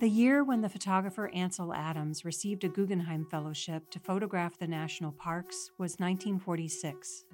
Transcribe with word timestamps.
The 0.00 0.08
year 0.08 0.42
when 0.42 0.62
the 0.62 0.68
photographer 0.70 1.28
Ansel 1.34 1.74
Adams 1.74 2.24
received 2.24 2.64
a 2.64 2.70
Guggenheim 2.70 3.26
Fellowship 3.26 3.90
to 3.90 3.98
photograph 3.98 4.56
the 4.58 4.66
national 4.66 5.12
parks 5.12 5.72
was 5.76 5.98
1946. 5.98 7.26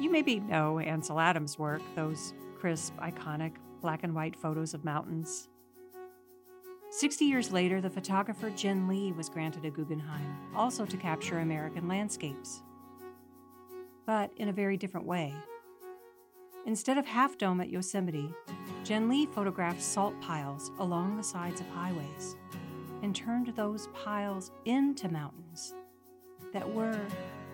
You 0.00 0.10
maybe 0.10 0.40
know 0.40 0.80
Ansel 0.80 1.20
Adams' 1.20 1.56
work, 1.56 1.82
those 1.94 2.34
crisp, 2.58 2.96
iconic 2.96 3.52
black 3.80 4.02
and 4.02 4.12
white 4.12 4.34
photos 4.34 4.74
of 4.74 4.84
mountains. 4.84 5.48
60 6.90 7.24
years 7.26 7.52
later, 7.52 7.80
the 7.80 7.88
photographer 7.88 8.50
Jin 8.50 8.88
Lee 8.88 9.12
was 9.12 9.28
granted 9.28 9.64
a 9.64 9.70
Guggenheim, 9.70 10.36
also 10.56 10.84
to 10.84 10.96
capture 10.96 11.38
American 11.38 11.86
landscapes. 11.86 12.60
But 14.04 14.32
in 14.36 14.48
a 14.48 14.52
very 14.52 14.76
different 14.76 15.06
way. 15.06 15.32
Instead 16.66 16.98
of 16.98 17.06
Half 17.06 17.38
Dome 17.38 17.60
at 17.62 17.70
Yosemite, 17.70 18.32
Jin 18.84 19.08
Lee 19.08 19.26
photographed 19.26 19.82
salt 19.82 20.14
piles 20.20 20.70
along 20.78 21.16
the 21.16 21.22
sides 21.22 21.60
of 21.60 21.66
highways 21.68 22.36
and 23.02 23.16
turned 23.16 23.48
those 23.56 23.88
piles 23.88 24.50
into 24.66 25.08
mountains 25.08 25.74
that 26.52 26.70
were, 26.70 27.00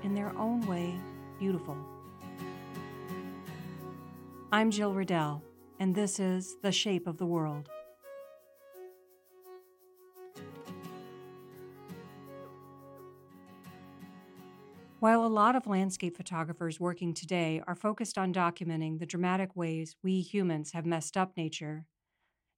in 0.02 0.14
their 0.14 0.36
own 0.36 0.60
way, 0.66 0.94
beautiful. 1.38 1.76
I'm 4.50 4.70
Jill 4.70 4.92
Riddell, 4.92 5.42
and 5.78 5.94
this 5.94 6.18
is 6.18 6.56
The 6.62 6.72
Shape 6.72 7.06
of 7.06 7.18
the 7.18 7.26
World. 7.26 7.68
While 15.06 15.24
a 15.24 15.28
lot 15.28 15.54
of 15.54 15.68
landscape 15.68 16.16
photographers 16.16 16.80
working 16.80 17.14
today 17.14 17.62
are 17.64 17.76
focused 17.76 18.18
on 18.18 18.34
documenting 18.34 18.98
the 18.98 19.06
dramatic 19.06 19.54
ways 19.54 19.94
we 20.02 20.20
humans 20.20 20.72
have 20.72 20.84
messed 20.84 21.16
up 21.16 21.36
nature, 21.36 21.86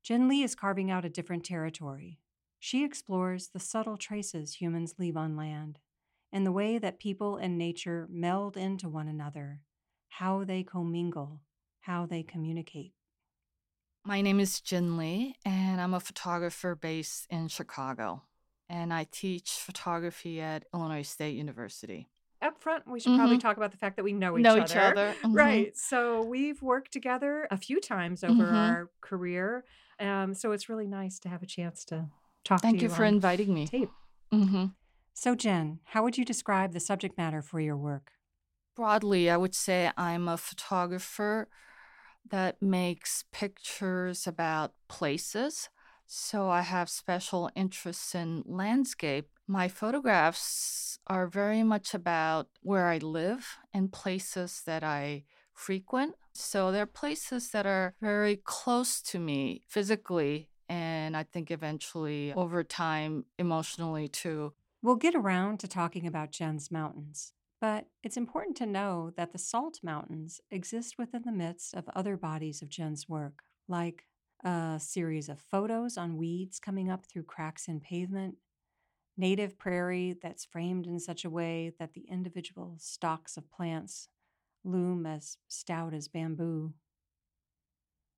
Jin 0.02 0.28
Lee 0.28 0.42
is 0.42 0.54
carving 0.54 0.90
out 0.90 1.04
a 1.04 1.10
different 1.10 1.44
territory. 1.44 2.20
She 2.58 2.86
explores 2.86 3.48
the 3.48 3.60
subtle 3.60 3.98
traces 3.98 4.54
humans 4.54 4.94
leave 4.96 5.14
on 5.14 5.36
land 5.36 5.78
and 6.32 6.46
the 6.46 6.50
way 6.50 6.78
that 6.78 6.98
people 6.98 7.36
and 7.36 7.58
nature 7.58 8.08
meld 8.10 8.56
into 8.56 8.88
one 8.88 9.08
another, 9.08 9.60
how 10.08 10.42
they 10.42 10.62
commingle, 10.62 11.42
how 11.80 12.06
they 12.06 12.22
communicate. 12.22 12.94
My 14.06 14.22
name 14.22 14.40
is 14.40 14.62
Jin 14.62 14.96
Lee, 14.96 15.34
and 15.44 15.82
I'm 15.82 15.92
a 15.92 16.00
photographer 16.00 16.74
based 16.74 17.26
in 17.28 17.48
Chicago. 17.48 18.22
And 18.70 18.90
I 18.90 19.04
teach 19.04 19.50
photography 19.50 20.40
at 20.40 20.64
Illinois 20.72 21.02
State 21.02 21.36
University 21.36 22.08
up 22.42 22.60
front, 22.60 22.86
we 22.86 23.00
should 23.00 23.16
probably 23.16 23.36
Mhm. 23.36 23.40
talk 23.40 23.56
about 23.56 23.70
the 23.72 23.76
fact 23.78 23.96
that 23.96 24.04
we 24.04 24.12
know 24.12 24.38
each 24.38 24.44
know 24.44 24.52
other. 24.52 24.64
each 24.64 24.76
other. 24.76 25.14
Mhm. 25.22 25.34
Right. 25.34 25.76
So 25.76 26.22
we've 26.24 26.60
worked 26.62 26.92
together 26.92 27.48
a 27.50 27.56
few 27.56 27.80
times 27.80 28.22
over 28.24 28.42
Mhm. 28.44 28.54
our 28.54 28.90
career. 29.00 29.64
Um, 30.00 30.34
so 30.34 30.52
it's 30.52 30.68
really 30.68 30.86
nice 30.86 31.18
to 31.20 31.28
have 31.28 31.42
a 31.42 31.46
chance 31.46 31.84
to 31.86 32.08
talk 32.44 32.62
Thank 32.62 32.78
to 32.78 32.82
you 32.84 32.88
you 32.88 32.94
for 32.94 33.04
on 33.04 33.14
inviting 33.14 33.52
me. 33.52 33.66
tape. 33.66 33.90
hmm 34.30 34.66
So, 35.14 35.34
Jin, 35.34 35.80
how 35.84 36.02
would 36.04 36.16
you 36.16 36.24
describe 36.24 36.72
the 36.72 36.80
subject 36.80 37.18
matter 37.18 37.42
for 37.42 37.58
your 37.60 37.76
work? 37.76 38.12
Broadly, 38.76 39.28
I 39.28 39.36
would 39.36 39.54
say 39.54 39.90
I'm 39.96 40.28
a 40.28 40.36
photographer 40.36 41.48
that 42.30 42.62
makes 42.62 43.24
pictures 43.32 44.26
about 44.26 44.74
places. 44.88 45.68
So 46.10 46.48
I 46.48 46.62
have 46.62 46.88
special 46.88 47.50
interests 47.54 48.14
in 48.14 48.42
landscape. 48.46 49.28
My 49.46 49.68
photographs 49.68 50.98
are 51.06 51.26
very 51.26 51.62
much 51.62 51.92
about 51.92 52.48
where 52.62 52.86
I 52.86 52.96
live 52.96 53.58
and 53.74 53.92
places 53.92 54.62
that 54.64 54.82
I 54.82 55.24
frequent. 55.52 56.14
So 56.32 56.72
they're 56.72 56.86
places 56.86 57.50
that 57.50 57.66
are 57.66 57.94
very 58.00 58.36
close 58.36 59.02
to 59.02 59.18
me 59.18 59.60
physically, 59.68 60.48
and 60.66 61.14
I 61.14 61.24
think 61.24 61.50
eventually 61.50 62.32
over 62.32 62.64
time, 62.64 63.26
emotionally 63.38 64.08
too. 64.08 64.54
We'll 64.80 64.96
get 64.96 65.14
around 65.14 65.60
to 65.60 65.68
talking 65.68 66.06
about 66.06 66.30
Jin's 66.30 66.70
mountains, 66.70 67.34
but 67.60 67.86
it's 68.02 68.16
important 68.16 68.56
to 68.58 68.66
know 68.66 69.12
that 69.18 69.32
the 69.32 69.38
Salt 69.38 69.80
Mountains 69.82 70.40
exist 70.50 70.96
within 70.96 71.22
the 71.26 71.32
midst 71.32 71.74
of 71.74 71.90
other 71.94 72.16
bodies 72.16 72.62
of 72.62 72.70
Jin's 72.70 73.08
work, 73.10 73.42
like 73.66 74.04
a 74.44 74.78
series 74.80 75.28
of 75.28 75.40
photos 75.40 75.96
on 75.96 76.16
weeds 76.16 76.58
coming 76.58 76.90
up 76.90 77.04
through 77.06 77.24
cracks 77.24 77.68
in 77.68 77.80
pavement, 77.80 78.36
native 79.16 79.58
prairie 79.58 80.16
that's 80.20 80.44
framed 80.44 80.86
in 80.86 81.00
such 81.00 81.24
a 81.24 81.30
way 81.30 81.72
that 81.78 81.94
the 81.94 82.06
individual 82.08 82.76
stalks 82.78 83.36
of 83.36 83.50
plants 83.50 84.08
loom 84.64 85.06
as 85.06 85.38
stout 85.48 85.92
as 85.92 86.08
bamboo. 86.08 86.72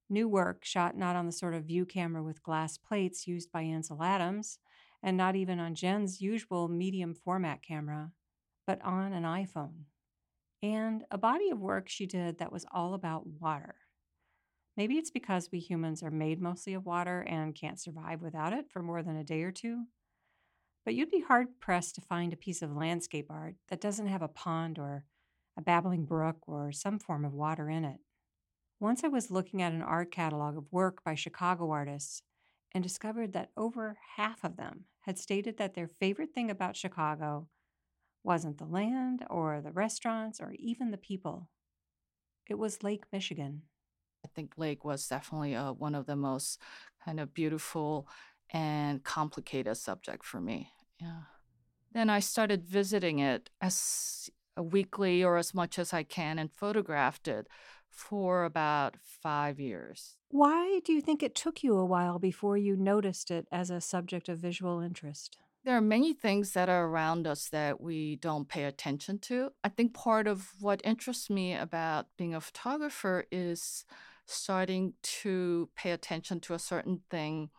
New 0.08 0.28
work 0.28 0.64
shot 0.64 0.96
not 0.96 1.16
on 1.16 1.26
the 1.26 1.32
sort 1.32 1.54
of 1.54 1.64
view 1.64 1.86
camera 1.86 2.22
with 2.22 2.42
glass 2.42 2.76
plates 2.76 3.26
used 3.26 3.50
by 3.52 3.62
Ansel 3.62 4.02
Adams, 4.02 4.58
and 5.02 5.16
not 5.16 5.36
even 5.36 5.60
on 5.60 5.74
Jin's 5.74 6.20
usual 6.20 6.68
medium 6.68 7.14
format 7.14 7.62
camera, 7.62 8.10
but 8.66 8.82
on 8.82 9.12
an 9.12 9.22
iPhone. 9.22 9.84
And 10.62 11.04
a 11.10 11.16
body 11.16 11.48
of 11.48 11.60
work 11.60 11.88
she 11.88 12.06
did 12.06 12.38
that 12.38 12.52
was 12.52 12.66
all 12.72 12.92
about 12.92 13.26
water. 13.26 13.76
Maybe 14.76 14.96
it's 14.96 15.10
because 15.10 15.50
we 15.52 15.58
humans 15.58 16.02
are 16.02 16.10
made 16.10 16.40
mostly 16.40 16.74
of 16.74 16.86
water 16.86 17.22
and 17.22 17.54
can't 17.54 17.80
survive 17.80 18.22
without 18.22 18.52
it 18.52 18.70
for 18.70 18.82
more 18.82 19.02
than 19.02 19.16
a 19.16 19.24
day 19.24 19.42
or 19.42 19.52
two. 19.52 19.84
But 20.84 20.94
you'd 20.94 21.10
be 21.10 21.20
hard 21.20 21.60
pressed 21.60 21.96
to 21.96 22.00
find 22.00 22.32
a 22.32 22.36
piece 22.36 22.62
of 22.62 22.74
landscape 22.74 23.26
art 23.30 23.56
that 23.68 23.80
doesn't 23.80 24.06
have 24.06 24.22
a 24.22 24.28
pond 24.28 24.78
or 24.78 25.04
a 25.56 25.60
babbling 25.60 26.06
brook 26.06 26.38
or 26.46 26.72
some 26.72 26.98
form 26.98 27.24
of 27.24 27.34
water 27.34 27.68
in 27.68 27.84
it. 27.84 27.98
Once 28.78 29.04
I 29.04 29.08
was 29.08 29.30
looking 29.30 29.60
at 29.60 29.72
an 29.72 29.82
art 29.82 30.10
catalog 30.10 30.56
of 30.56 30.72
work 30.72 31.04
by 31.04 31.14
Chicago 31.14 31.70
artists 31.70 32.22
and 32.72 32.82
discovered 32.82 33.32
that 33.34 33.50
over 33.56 33.98
half 34.16 34.42
of 34.42 34.56
them 34.56 34.84
had 35.00 35.18
stated 35.18 35.58
that 35.58 35.74
their 35.74 35.88
favorite 35.88 36.32
thing 36.32 36.50
about 36.50 36.76
Chicago 36.76 37.48
wasn't 38.22 38.58
the 38.58 38.64
land 38.64 39.24
or 39.28 39.60
the 39.60 39.72
restaurants 39.72 40.40
or 40.40 40.54
even 40.58 40.90
the 40.90 40.96
people. 40.96 41.48
It 42.48 42.58
was 42.58 42.82
Lake 42.82 43.04
Michigan. 43.12 43.62
I 44.24 44.28
think 44.34 44.54
Lake 44.56 44.84
was 44.84 45.06
definitely 45.06 45.54
uh, 45.54 45.72
one 45.72 45.94
of 45.94 46.06
the 46.06 46.16
most 46.16 46.60
kind 47.04 47.20
of 47.20 47.34
beautiful 47.34 48.08
and 48.52 49.02
complicated 49.02 49.76
subject 49.76 50.24
for 50.24 50.40
me. 50.40 50.70
Yeah. 51.00 51.22
Then 51.92 52.10
I 52.10 52.20
started 52.20 52.64
visiting 52.64 53.18
it 53.18 53.50
as 53.60 54.30
a 54.56 54.62
weekly 54.62 55.24
or 55.24 55.36
as 55.36 55.54
much 55.54 55.78
as 55.78 55.92
I 55.92 56.02
can 56.02 56.38
and 56.38 56.52
photographed 56.52 57.26
it 57.28 57.48
for 57.88 58.44
about 58.44 58.96
five 59.00 59.58
years. 59.58 60.16
Why 60.28 60.80
do 60.84 60.92
you 60.92 61.00
think 61.00 61.22
it 61.22 61.34
took 61.34 61.62
you 61.62 61.76
a 61.76 61.84
while 61.84 62.18
before 62.18 62.56
you 62.56 62.76
noticed 62.76 63.30
it 63.30 63.48
as 63.50 63.70
a 63.70 63.80
subject 63.80 64.28
of 64.28 64.38
visual 64.38 64.80
interest? 64.80 65.38
There 65.64 65.76
are 65.76 65.82
many 65.82 66.14
things 66.14 66.52
that 66.52 66.68
are 66.68 66.86
around 66.86 67.26
us 67.26 67.48
that 67.48 67.80
we 67.80 68.16
don't 68.16 68.48
pay 68.48 68.64
attention 68.64 69.18
to. 69.20 69.50
I 69.62 69.68
think 69.68 69.92
part 69.92 70.26
of 70.26 70.52
what 70.60 70.80
interests 70.84 71.28
me 71.28 71.54
about 71.54 72.06
being 72.16 72.34
a 72.34 72.40
photographer 72.40 73.26
is 73.30 73.84
starting 74.30 74.94
to 75.02 75.68
pay 75.76 75.90
attention 75.90 76.40
to 76.40 76.54
a 76.54 76.58
certain 76.58 77.00
thing 77.10 77.50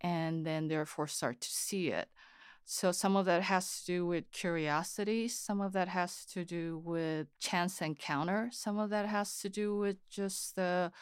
and 0.00 0.46
then 0.46 0.68
therefore 0.68 1.06
start 1.06 1.40
to 1.40 1.48
see 1.48 1.88
it. 1.88 2.08
So 2.64 2.92
some 2.92 3.16
of 3.16 3.24
that 3.24 3.42
has 3.42 3.80
to 3.80 3.86
do 3.86 4.06
with 4.06 4.30
curiosity, 4.30 5.26
some 5.28 5.60
of 5.60 5.72
that 5.72 5.88
has 5.88 6.26
to 6.26 6.44
do 6.44 6.82
with 6.84 7.26
chance 7.38 7.80
encounter, 7.80 8.50
some 8.52 8.78
of 8.78 8.90
that 8.90 9.06
has 9.06 9.38
to 9.40 9.48
do 9.48 9.74
with 9.76 9.96
just 10.10 10.54
the 10.54 10.92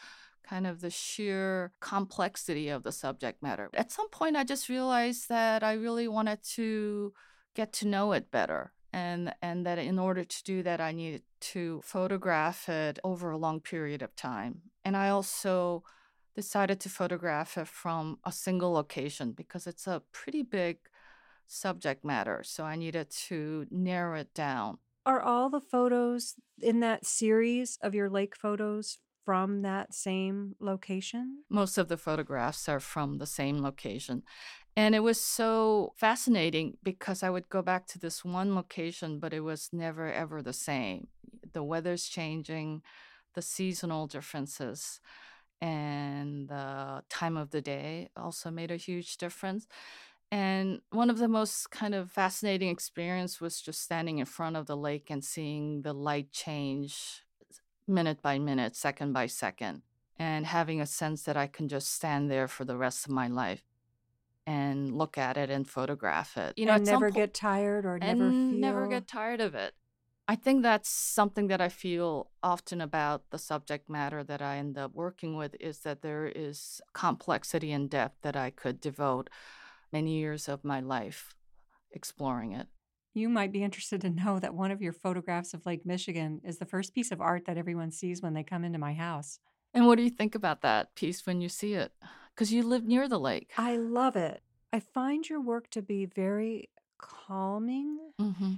kind 0.47 0.65
of 0.65 0.79
the 0.79 0.89
sheer 0.89 1.73
complexity 1.81 2.69
of 2.69 2.83
the 2.83 2.93
subject 2.93 3.43
matter. 3.43 3.69
At 3.73 3.91
some 3.91 4.09
point 4.09 4.37
I 4.37 4.45
just 4.45 4.69
realized 4.69 5.27
that 5.27 5.61
I 5.61 5.73
really 5.73 6.07
wanted 6.07 6.41
to 6.55 7.13
get 7.53 7.73
to 7.73 7.87
know 7.87 8.13
it 8.13 8.31
better 8.31 8.71
and 8.93 9.33
and 9.41 9.65
that 9.65 9.77
in 9.77 9.99
order 9.99 10.23
to 10.23 10.43
do 10.43 10.63
that 10.63 10.79
I 10.79 10.93
needed 10.93 11.23
to 11.39 11.81
photograph 11.83 12.69
it 12.69 12.99
over 13.03 13.31
a 13.31 13.37
long 13.37 13.59
period 13.59 14.01
of 14.01 14.15
time. 14.15 14.61
And 14.83 14.95
I 14.95 15.09
also 15.09 15.83
decided 16.35 16.79
to 16.81 16.89
photograph 16.89 17.57
it 17.57 17.67
from 17.67 18.19
a 18.23 18.31
single 18.31 18.71
location 18.71 19.31
because 19.31 19.67
it's 19.67 19.87
a 19.87 20.03
pretty 20.11 20.43
big 20.43 20.77
subject 21.47 22.05
matter. 22.05 22.41
So 22.43 22.63
I 22.63 22.75
needed 22.75 23.09
to 23.27 23.65
narrow 23.71 24.19
it 24.19 24.33
down. 24.33 24.77
Are 25.05 25.21
all 25.21 25.49
the 25.49 25.61
photos 25.61 26.35
in 26.61 26.81
that 26.81 27.05
series 27.05 27.79
of 27.81 27.95
your 27.95 28.09
lake 28.09 28.35
photos 28.35 28.99
from 29.25 29.61
that 29.61 29.93
same 29.93 30.55
location? 30.59 31.43
Most 31.49 31.77
of 31.77 31.87
the 31.87 31.97
photographs 31.97 32.69
are 32.69 32.79
from 32.79 33.17
the 33.17 33.25
same 33.25 33.61
location. 33.61 34.23
And 34.77 34.95
it 34.95 35.01
was 35.01 35.19
so 35.19 35.93
fascinating 35.97 36.77
because 36.83 37.23
I 37.23 37.31
would 37.31 37.49
go 37.49 37.63
back 37.63 37.87
to 37.87 37.99
this 37.99 38.23
one 38.23 38.55
location, 38.55 39.19
but 39.19 39.33
it 39.33 39.41
was 39.41 39.69
never 39.73 40.11
ever 40.13 40.43
the 40.43 40.53
same. 40.53 41.09
The 41.53 41.63
weather's 41.63 42.05
changing, 42.05 42.83
the 43.35 43.41
seasonal 43.41 44.07
differences, 44.07 45.01
and 45.61 46.49
the 46.49 47.03
time 47.09 47.37
of 47.37 47.51
the 47.51 47.61
day 47.61 48.09
also 48.15 48.51
made 48.51 48.71
a 48.71 48.77
huge 48.77 49.17
difference. 49.17 49.67
And 50.31 50.81
one 50.91 51.09
of 51.09 51.19
the 51.19 51.29
most 51.29 51.71
kind 51.71 51.95
of 51.95 52.11
fascinating 52.11 52.69
experience 52.69 53.41
was 53.41 53.61
just 53.61 53.81
standing 53.81 54.19
in 54.19 54.25
front 54.25 54.57
of 54.57 54.67
the 54.67 54.77
lake 54.77 55.09
and 55.09 55.23
seeing 55.23 55.83
the 55.83 55.93
light 55.93 56.31
change 56.33 57.23
minute 57.87 58.21
by 58.21 58.39
minute, 58.39 58.75
second 58.75 59.13
by 59.13 59.27
second. 59.27 59.83
and 60.19 60.47
having 60.47 60.81
a 60.81 60.85
sense 60.87 61.23
that 61.23 61.37
I 61.37 61.47
can 61.47 61.67
just 61.67 61.93
stand 61.93 62.31
there 62.31 62.47
for 62.47 62.65
the 62.65 62.77
rest 62.77 63.05
of 63.05 63.11
my 63.11 63.27
life 63.27 63.63
and 64.47 64.97
look 64.97 65.17
at 65.17 65.35
it 65.35 65.49
and 65.49 65.69
photograph 65.69 66.37
it. 66.37 66.53
You 66.57 66.65
know, 66.65 66.75
and 66.75 66.85
never 66.85 67.11
po- 67.11 67.15
get 67.15 67.33
tired 67.33 67.85
or 67.85 67.99
never 67.99 68.29
feel... 68.29 68.31
never 68.31 68.87
get 68.87 69.07
tired 69.07 69.41
of 69.41 69.53
it. 69.53 69.75
I 70.29 70.35
think 70.35 70.63
that's 70.63 70.89
something 70.89 71.47
that 71.47 71.61
I 71.61 71.69
feel 71.69 72.31
often 72.41 72.81
about 72.81 73.29
the 73.29 73.37
subject 73.37 73.89
matter 73.89 74.23
that 74.23 74.41
I 74.41 74.57
end 74.57 74.77
up 74.77 74.93
working 74.93 75.35
with 75.37 75.55
is 75.59 75.79
that 75.79 76.01
there 76.01 76.25
is 76.25 76.81
complexity 76.93 77.71
and 77.71 77.89
depth 77.89 78.21
that 78.23 78.35
I 78.35 78.49
could 78.49 78.81
devote 78.81 79.29
many 79.91 80.17
years 80.17 80.49
of 80.49 80.63
my 80.63 80.79
life 80.79 81.35
exploring 81.91 82.53
it. 82.53 82.67
You 83.13 83.29
might 83.29 83.51
be 83.51 83.63
interested 83.63 84.01
to 84.01 84.09
know 84.09 84.39
that 84.39 84.53
one 84.53 84.71
of 84.71 84.81
your 84.81 84.93
photographs 84.93 85.53
of 85.53 85.65
Lake 85.65 85.85
Michigan 85.85 86.41
is 86.43 86.57
the 86.57 86.65
first 86.65 86.93
piece 86.93 87.11
of 87.11 87.21
art 87.21 87.45
that 87.45 87.57
everyone 87.57 87.91
sees 87.91 88.21
when 88.21 88.33
they 88.33 88.43
come 88.43 88.63
into 88.63 88.79
my 88.79 88.93
house. 88.93 89.39
And 89.73 89.87
what 89.87 89.97
do 89.97 90.03
you 90.03 90.09
think 90.09 90.35
about 90.35 90.61
that 90.61 90.93
piece 90.95 91.25
when 91.25 91.41
you 91.41 91.49
see 91.49 91.73
it? 91.73 91.91
Because 92.37 92.53
you 92.53 92.61
live 92.61 92.85
near 92.85 93.09
the 93.09 93.19
lake. 93.19 93.51
I 93.57 93.77
love 93.77 94.15
it. 94.15 94.43
I 94.71 94.79
find 94.79 95.27
your 95.27 95.41
work 95.41 95.71
to 95.71 95.81
be 95.81 96.05
very 96.05 96.69
calming 96.99 97.97
Mm-hmm. 98.21 98.53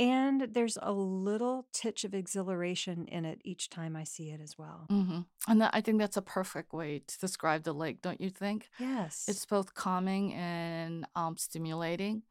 and 0.00 0.40
there's 0.52 0.76
a 0.82 0.92
little 0.92 1.66
titch 1.72 2.04
of 2.04 2.14
exhilaration 2.14 3.06
in 3.06 3.24
it 3.24 3.40
each 3.44 3.70
time 3.70 3.94
I 3.96 4.02
see 4.04 4.30
it 4.30 4.40
as 4.40 4.58
well. 4.58 4.86
Mm-hmm. 4.90 5.20
And 5.48 5.60
that, 5.60 5.70
I 5.72 5.80
think 5.80 5.98
that's 5.98 6.16
a 6.16 6.22
perfect 6.22 6.72
way 6.72 7.02
to 7.06 7.18
describe 7.18 7.62
the 7.62 7.72
lake, 7.72 8.02
don't 8.02 8.20
you 8.20 8.30
think? 8.30 8.70
Yes. 8.78 9.24
It's 9.28 9.46
both 9.46 9.74
calming 9.74 10.34
and 10.34 11.06
um, 11.14 11.36
stimulating 11.36 12.22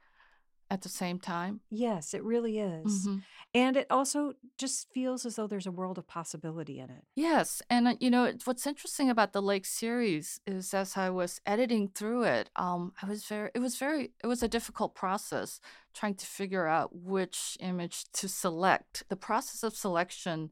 at 0.69 0.81
the 0.81 0.89
same 0.89 1.19
time. 1.19 1.61
Yes, 1.69 2.13
it 2.13 2.23
really 2.23 2.59
is. 2.59 3.05
hmm 3.05 3.17
And 3.53 3.77
it 3.77 3.87
also 3.89 4.33
just 4.57 4.87
feels 4.93 5.25
as 5.25 5.35
though 5.35 5.47
there's 5.47 5.67
a 5.67 5.71
world 5.71 5.97
of 5.97 6.07
possibility 6.07 6.79
in 6.79 6.89
it. 6.89 7.03
Yes, 7.15 7.61
and 7.69 7.87
uh, 7.87 7.95
you 7.99 8.09
know 8.09 8.31
what's 8.45 8.65
interesting 8.65 9.09
about 9.09 9.33
the 9.33 9.41
Lake 9.41 9.65
series 9.65 10.39
is 10.47 10.73
as 10.73 10.97
I 10.97 11.09
was 11.09 11.39
editing 11.45 11.89
through 11.89 12.23
it, 12.23 12.49
um, 12.55 12.93
I 13.01 13.05
was 13.05 13.25
very, 13.25 13.51
it 13.53 13.59
was 13.59 13.77
very, 13.77 14.11
it 14.23 14.27
was 14.27 14.41
a 14.43 14.47
difficult 14.47 14.95
process 14.95 15.59
trying 15.93 16.15
to 16.15 16.25
figure 16.25 16.65
out 16.67 16.95
which 16.95 17.57
image 17.59 18.05
to 18.13 18.27
select. 18.27 19.03
The 19.09 19.15
process 19.15 19.63
of 19.63 19.75
selection 19.75 20.49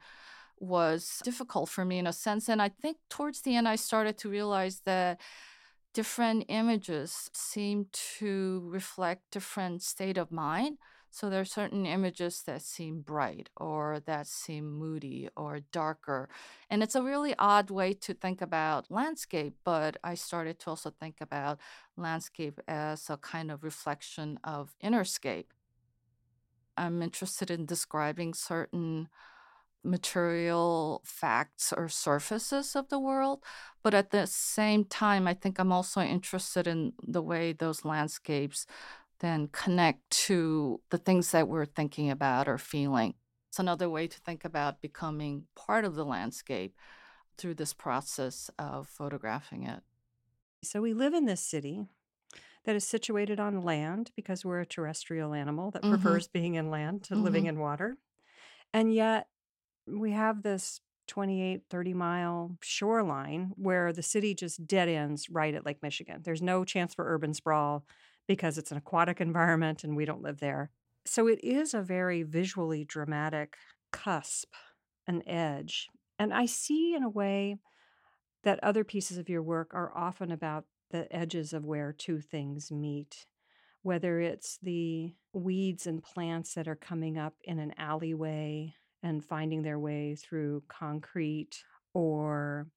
was 0.59 1.19
difficult 1.23 1.69
for 1.69 1.83
me 1.83 1.97
in 1.97 2.05
a 2.05 2.13
sense, 2.13 2.47
and 2.47 2.61
I 2.61 2.69
think 2.69 2.97
towards 3.09 3.41
the 3.41 3.55
end 3.55 3.67
I 3.67 3.75
started 3.77 4.17
to 4.19 4.29
realize 4.29 4.81
that 4.85 5.19
different 5.93 6.45
images 6.47 7.29
seem 7.33 7.87
to 7.91 8.61
reflect 8.65 9.31
different 9.31 9.81
state 9.81 10.17
of 10.17 10.31
mind. 10.31 10.77
So 11.13 11.29
there 11.29 11.41
are 11.41 11.45
certain 11.45 11.85
images 11.85 12.43
that 12.45 12.61
seem 12.61 13.01
bright 13.01 13.49
or 13.57 14.01
that 14.05 14.27
seem 14.27 14.71
moody 14.71 15.27
or 15.35 15.59
darker. 15.73 16.29
And 16.69 16.81
it's 16.81 16.95
a 16.95 17.03
really 17.03 17.35
odd 17.37 17.69
way 17.69 17.93
to 17.93 18.13
think 18.13 18.41
about 18.41 18.89
landscape, 18.89 19.55
but 19.65 19.97
I 20.05 20.15
started 20.15 20.57
to 20.59 20.69
also 20.69 20.89
think 20.89 21.17
about 21.19 21.59
landscape 21.97 22.61
as 22.65 23.09
a 23.09 23.17
kind 23.17 23.51
of 23.51 23.61
reflection 23.61 24.39
of 24.45 24.73
innerscape. 24.81 25.47
I'm 26.77 27.01
interested 27.01 27.51
in 27.51 27.65
describing 27.65 28.33
certain 28.33 29.09
material 29.83 31.01
facts 31.05 31.73
or 31.75 31.89
surfaces 31.89 32.75
of 32.75 32.89
the 32.89 32.99
world. 32.99 33.43
But 33.83 33.93
at 33.93 34.11
the 34.11 34.27
same 34.27 34.85
time, 34.85 35.27
I 35.27 35.33
think 35.33 35.59
I'm 35.59 35.71
also 35.71 36.01
interested 36.01 36.67
in 36.67 36.93
the 37.01 37.21
way 37.21 37.53
those 37.53 37.85
landscapes 37.85 38.65
then 39.19 39.47
connect 39.51 40.09
to 40.09 40.81
the 40.89 40.97
things 40.97 41.31
that 41.31 41.47
we're 41.47 41.65
thinking 41.65 42.09
about 42.09 42.47
or 42.47 42.57
feeling. 42.57 43.13
It's 43.49 43.59
another 43.59 43.89
way 43.89 44.07
to 44.07 44.19
think 44.21 44.45
about 44.45 44.81
becoming 44.81 45.45
part 45.55 45.85
of 45.85 45.95
the 45.95 46.05
landscape 46.05 46.75
through 47.37 47.55
this 47.55 47.73
process 47.73 48.49
of 48.57 48.87
photographing 48.87 49.63
it. 49.63 49.81
So 50.63 50.81
we 50.81 50.93
live 50.93 51.13
in 51.13 51.25
this 51.25 51.41
city 51.41 51.85
that 52.65 52.75
is 52.75 52.85
situated 52.85 53.39
on 53.39 53.61
land 53.61 54.11
because 54.15 54.45
we're 54.45 54.61
a 54.61 54.65
terrestrial 54.65 55.33
animal 55.33 55.71
that 55.71 55.81
hmm 55.83 55.89
prefers 55.89 56.27
being 56.27 56.55
in 56.55 56.69
land 56.69 57.03
to 57.05 57.15
living 57.15 57.43
hmm 57.43 57.49
in 57.49 57.59
water. 57.59 57.97
And 58.73 58.93
yet 58.93 59.27
we 59.99 60.11
have 60.11 60.43
this 60.43 60.81
28, 61.07 61.63
30 61.69 61.93
mile 61.93 62.57
shoreline 62.61 63.51
where 63.55 63.91
the 63.91 64.03
city 64.03 64.33
just 64.33 64.65
dead 64.65 64.87
ends 64.87 65.29
right 65.29 65.53
at 65.53 65.65
Lake 65.65 65.83
Michigan. 65.83 66.21
There's 66.23 66.41
no 66.41 66.63
chance 66.63 66.93
for 66.93 67.13
urban 67.13 67.33
sprawl 67.33 67.85
because 68.27 68.57
it's 68.57 68.71
an 68.71 68.77
aquatic 68.77 69.19
environment 69.21 69.83
and 69.83 69.95
we 69.95 70.05
don't 70.05 70.21
live 70.21 70.39
there. 70.39 70.71
So 71.05 71.27
it 71.27 71.43
is 71.43 71.73
a 71.73 71.81
very 71.81 72.23
visually 72.23 72.85
dramatic 72.85 73.57
cusp, 73.91 74.53
an 75.07 75.27
edge. 75.27 75.87
And 76.19 76.33
I 76.33 76.45
see 76.45 76.93
in 76.95 77.03
a 77.03 77.09
way 77.09 77.57
that 78.43 78.63
other 78.63 78.83
pieces 78.83 79.17
of 79.17 79.29
your 79.29 79.43
work 79.43 79.73
are 79.73 79.91
often 79.95 80.31
about 80.31 80.65
the 80.91 81.13
edges 81.13 81.53
of 81.53 81.65
where 81.65 81.91
two 81.91 82.21
things 82.21 82.71
meet, 82.71 83.25
whether 83.81 84.19
it's 84.19 84.59
the 84.61 85.13
weeds 85.33 85.87
and 85.87 86.03
plants 86.03 86.53
that 86.53 86.67
are 86.67 86.75
coming 86.75 87.17
up 87.17 87.33
in 87.43 87.59
an 87.59 87.73
alleyway 87.77 88.73
and 89.03 89.23
finding 89.23 89.61
their 89.61 89.79
way 89.79 90.15
through 90.15 90.63
concrete 90.67 91.63
or 91.93 92.67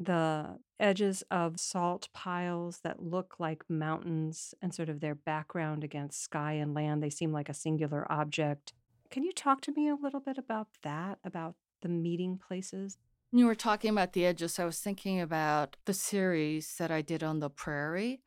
the 0.00 0.58
edges 0.80 1.22
of 1.30 1.60
salt 1.60 2.08
piles 2.12 2.80
that 2.82 3.02
look 3.02 3.36
like 3.38 3.64
mountains 3.68 4.54
and 4.60 4.74
sort 4.74 4.88
of 4.88 5.00
their 5.00 5.14
background 5.14 5.84
against 5.84 6.22
sky 6.22 6.52
and 6.54 6.74
land. 6.74 7.02
They 7.02 7.10
seem 7.10 7.32
like 7.32 7.48
a 7.48 7.54
singular 7.54 8.10
object. 8.10 8.72
Can 9.10 9.22
you 9.22 9.32
talk 9.32 9.60
to 9.62 9.72
me 9.72 9.88
a 9.88 9.94
little 9.94 10.20
bit 10.20 10.38
about 10.38 10.68
that, 10.82 11.18
about 11.24 11.54
the 11.82 11.88
meeting 11.88 12.38
places? 12.38 12.98
You 13.30 13.46
were 13.46 13.54
talking 13.54 13.90
about 13.90 14.12
the 14.12 14.26
edges. 14.26 14.58
I 14.58 14.64
was 14.64 14.80
thinking 14.80 15.20
about 15.20 15.76
the 15.84 15.94
series 15.94 16.74
that 16.78 16.90
I 16.90 17.02
did 17.02 17.22
on 17.22 17.40
the 17.40 17.50
prairie. 17.50 18.22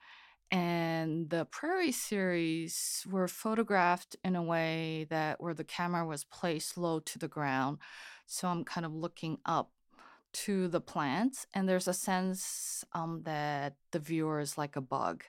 And 0.49 1.29
the 1.29 1.45
prairie 1.45 1.91
series 1.91 3.05
were 3.09 3.27
photographed 3.27 4.15
in 4.23 4.35
a 4.35 4.43
way 4.43 5.07
that 5.09 5.41
where 5.41 5.53
the 5.53 5.63
camera 5.63 6.05
was 6.05 6.23
placed 6.23 6.77
low 6.77 6.99
to 7.01 7.19
the 7.19 7.27
ground. 7.27 7.79
So 8.25 8.47
I'm 8.47 8.63
kind 8.63 8.85
of 8.85 8.93
looking 8.93 9.39
up 9.45 9.71
to 10.33 10.67
the 10.67 10.81
plants, 10.81 11.47
and 11.53 11.67
there's 11.67 11.87
a 11.87 11.93
sense 11.93 12.83
um, 12.93 13.21
that 13.23 13.75
the 13.91 13.99
viewer 13.99 14.39
is 14.39 14.57
like 14.57 14.75
a 14.75 14.81
bug, 14.81 15.23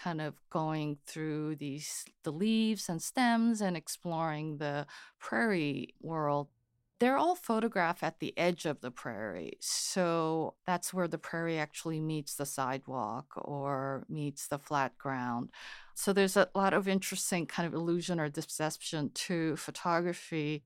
kind 0.00 0.20
of 0.20 0.34
going 0.50 0.98
through 1.06 1.56
these 1.56 2.04
the 2.22 2.30
leaves 2.32 2.88
and 2.88 3.02
stems 3.02 3.60
and 3.60 3.76
exploring 3.76 4.58
the 4.58 4.86
prairie 5.18 5.94
world 6.00 6.48
they're 7.02 7.18
all 7.18 7.34
photographed 7.34 8.04
at 8.04 8.20
the 8.20 8.32
edge 8.38 8.64
of 8.64 8.80
the 8.80 8.92
prairie. 8.92 9.54
So 9.58 10.54
that's 10.68 10.94
where 10.94 11.08
the 11.08 11.18
prairie 11.18 11.58
actually 11.58 11.98
meets 11.98 12.36
the 12.36 12.46
sidewalk 12.46 13.26
or 13.34 14.04
meets 14.08 14.46
the 14.46 14.60
flat 14.60 14.96
ground. 14.98 15.50
So 15.94 16.12
there's 16.12 16.36
a 16.36 16.48
lot 16.54 16.72
of 16.72 16.86
interesting 16.86 17.46
kind 17.46 17.66
of 17.66 17.74
illusion 17.74 18.20
or 18.20 18.28
deception 18.28 19.10
to 19.14 19.56
photography 19.56 20.62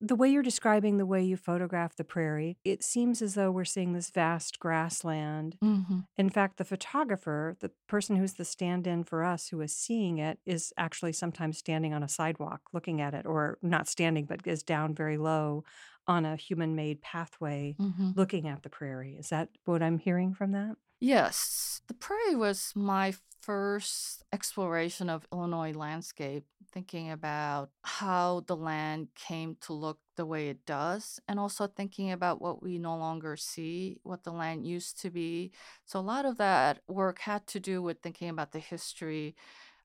the 0.00 0.16
way 0.16 0.28
you're 0.28 0.42
describing 0.42 0.96
the 0.96 1.06
way 1.06 1.22
you 1.22 1.36
photograph 1.36 1.94
the 1.96 2.04
prairie, 2.04 2.56
it 2.64 2.82
seems 2.82 3.20
as 3.20 3.34
though 3.34 3.50
we're 3.50 3.64
seeing 3.64 3.92
this 3.92 4.10
vast 4.10 4.58
grassland. 4.58 5.56
Mm-hmm. 5.62 6.00
In 6.16 6.30
fact, 6.30 6.56
the 6.56 6.64
photographer, 6.64 7.56
the 7.60 7.70
person 7.86 8.16
who's 8.16 8.34
the 8.34 8.44
stand 8.44 8.86
in 8.86 9.04
for 9.04 9.22
us 9.24 9.48
who 9.48 9.60
is 9.60 9.76
seeing 9.76 10.18
it, 10.18 10.38
is 10.46 10.72
actually 10.78 11.12
sometimes 11.12 11.58
standing 11.58 11.92
on 11.92 12.02
a 12.02 12.08
sidewalk 12.08 12.62
looking 12.72 13.00
at 13.00 13.14
it, 13.14 13.26
or 13.26 13.58
not 13.62 13.88
standing, 13.88 14.24
but 14.24 14.46
is 14.46 14.62
down 14.62 14.94
very 14.94 15.18
low 15.18 15.64
on 16.06 16.24
a 16.24 16.36
human 16.36 16.74
made 16.74 17.02
pathway 17.02 17.76
Mm-hmm. 17.78 18.10
looking 18.16 18.48
at 18.48 18.62
the 18.62 18.70
prairie. 18.70 19.16
Is 19.18 19.28
that 19.28 19.48
what 19.64 19.82
I'm 19.82 19.98
hearing 19.98 20.34
from 20.34 20.52
that? 20.52 20.76
Yes, 21.00 21.80
the 21.86 21.94
prairie 21.94 22.36
was 22.36 22.72
my 22.76 23.14
first 23.40 24.22
exploration 24.32 25.08
of 25.08 25.26
Illinois 25.32 25.72
landscape, 25.72 26.44
thinking 26.72 27.10
about 27.10 27.70
how 27.82 28.44
the 28.46 28.56
land 28.56 29.08
came 29.14 29.56
to 29.62 29.72
look 29.72 29.98
the 30.16 30.26
way 30.26 30.48
it 30.50 30.66
does, 30.66 31.18
and 31.26 31.40
also 31.40 31.66
thinking 31.66 32.10
about 32.12 32.42
what 32.42 32.62
we 32.62 32.78
no 32.78 32.96
longer 32.96 33.36
see, 33.36 33.98
what 34.02 34.24
the 34.24 34.30
land 34.32 34.66
used 34.66 35.00
to 35.00 35.10
be. 35.10 35.52
So, 35.86 35.98
a 35.98 36.02
lot 36.02 36.26
of 36.26 36.36
that 36.36 36.80
work 36.86 37.20
had 37.20 37.46
to 37.48 37.60
do 37.60 37.80
with 37.82 38.02
thinking 38.02 38.28
about 38.28 38.52
the 38.52 38.58
history 38.58 39.34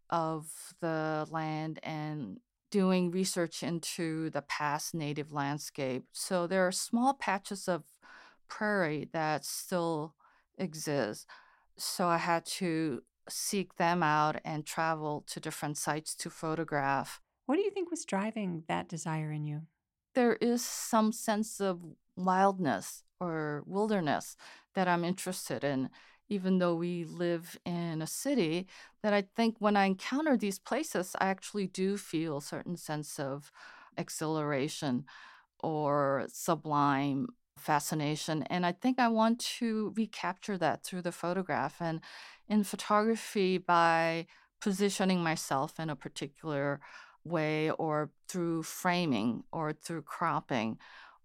of 0.10 0.48
the 0.82 1.28
land 1.32 1.80
and 1.84 2.40
doing 2.72 3.12
research 3.12 3.64
into 3.64 4.30
the 4.32 4.44
past 4.44 4.94
native 4.96 5.34
landscape. 5.34 6.06
So, 6.14 6.48
there 6.48 6.68
are 6.68 6.72
small 6.74 7.14
patches 7.14 7.68
of 7.70 7.84
prairie 8.48 9.10
that 9.14 9.46
still 9.46 10.15
exist. 10.58 11.28
So 11.78 12.08
I 12.08 12.18
had 12.18 12.46
to 12.46 13.02
seek 13.28 13.78
them 13.78 14.04
out 14.04 14.40
and 14.46 14.66
travel 14.66 15.24
to 15.28 15.40
different 15.40 15.78
sites 15.78 16.16
to 16.16 16.30
photograph. 16.30 17.22
What 17.46 17.56
do 17.56 17.62
you 17.62 17.72
think 17.72 17.92
was 17.92 18.06
driving 18.06 18.64
that 18.68 18.88
desire 18.88 19.32
in 19.32 19.46
you? 19.46 19.62
There 20.14 20.34
is 20.34 20.64
some 20.64 21.12
sense 21.12 21.60
of 21.60 21.82
wildness 22.16 23.04
or 23.20 23.64
wilderness 23.66 24.38
that 24.74 24.88
I'm 24.88 25.04
interested 25.04 25.64
in, 25.64 25.90
even 26.30 26.60
though 26.60 26.76
we 26.76 27.04
live 27.04 27.58
in 27.66 28.02
a 28.02 28.08
city, 28.08 28.68
that 29.04 29.14
I 29.14 29.24
think 29.36 29.58
when 29.60 29.76
I 29.76 29.86
encounter 29.86 30.38
these 30.38 30.60
places, 30.60 31.16
I 31.20 31.28
actually 31.28 31.68
do 31.68 31.98
feel 31.98 32.38
a 32.38 32.42
certain 32.42 32.78
sense 32.78 33.20
of 33.20 33.52
exhilaration 33.98 35.06
or 35.62 36.26
sublime 36.30 37.28
fascination. 37.66 38.44
And 38.44 38.66
I 38.66 38.72
think 38.72 39.00
I 39.00 39.08
want 39.08 39.40
to 39.60 39.94
recapture 39.98 40.58
that 40.60 40.84
through 40.84 41.02
the 41.02 41.12
photograph. 41.12 41.76
And 41.80 42.02
in 42.48 42.64
photography, 42.64 43.58
by 43.58 44.28
positioning 44.62 45.22
myself 45.22 45.80
in 45.80 45.90
a 45.90 45.96
particular 45.96 46.80
way, 47.24 47.72
or 47.72 48.12
through 48.30 48.64
framing, 48.64 49.44
or 49.52 49.74
through 49.74 50.04
cropping, 50.04 50.78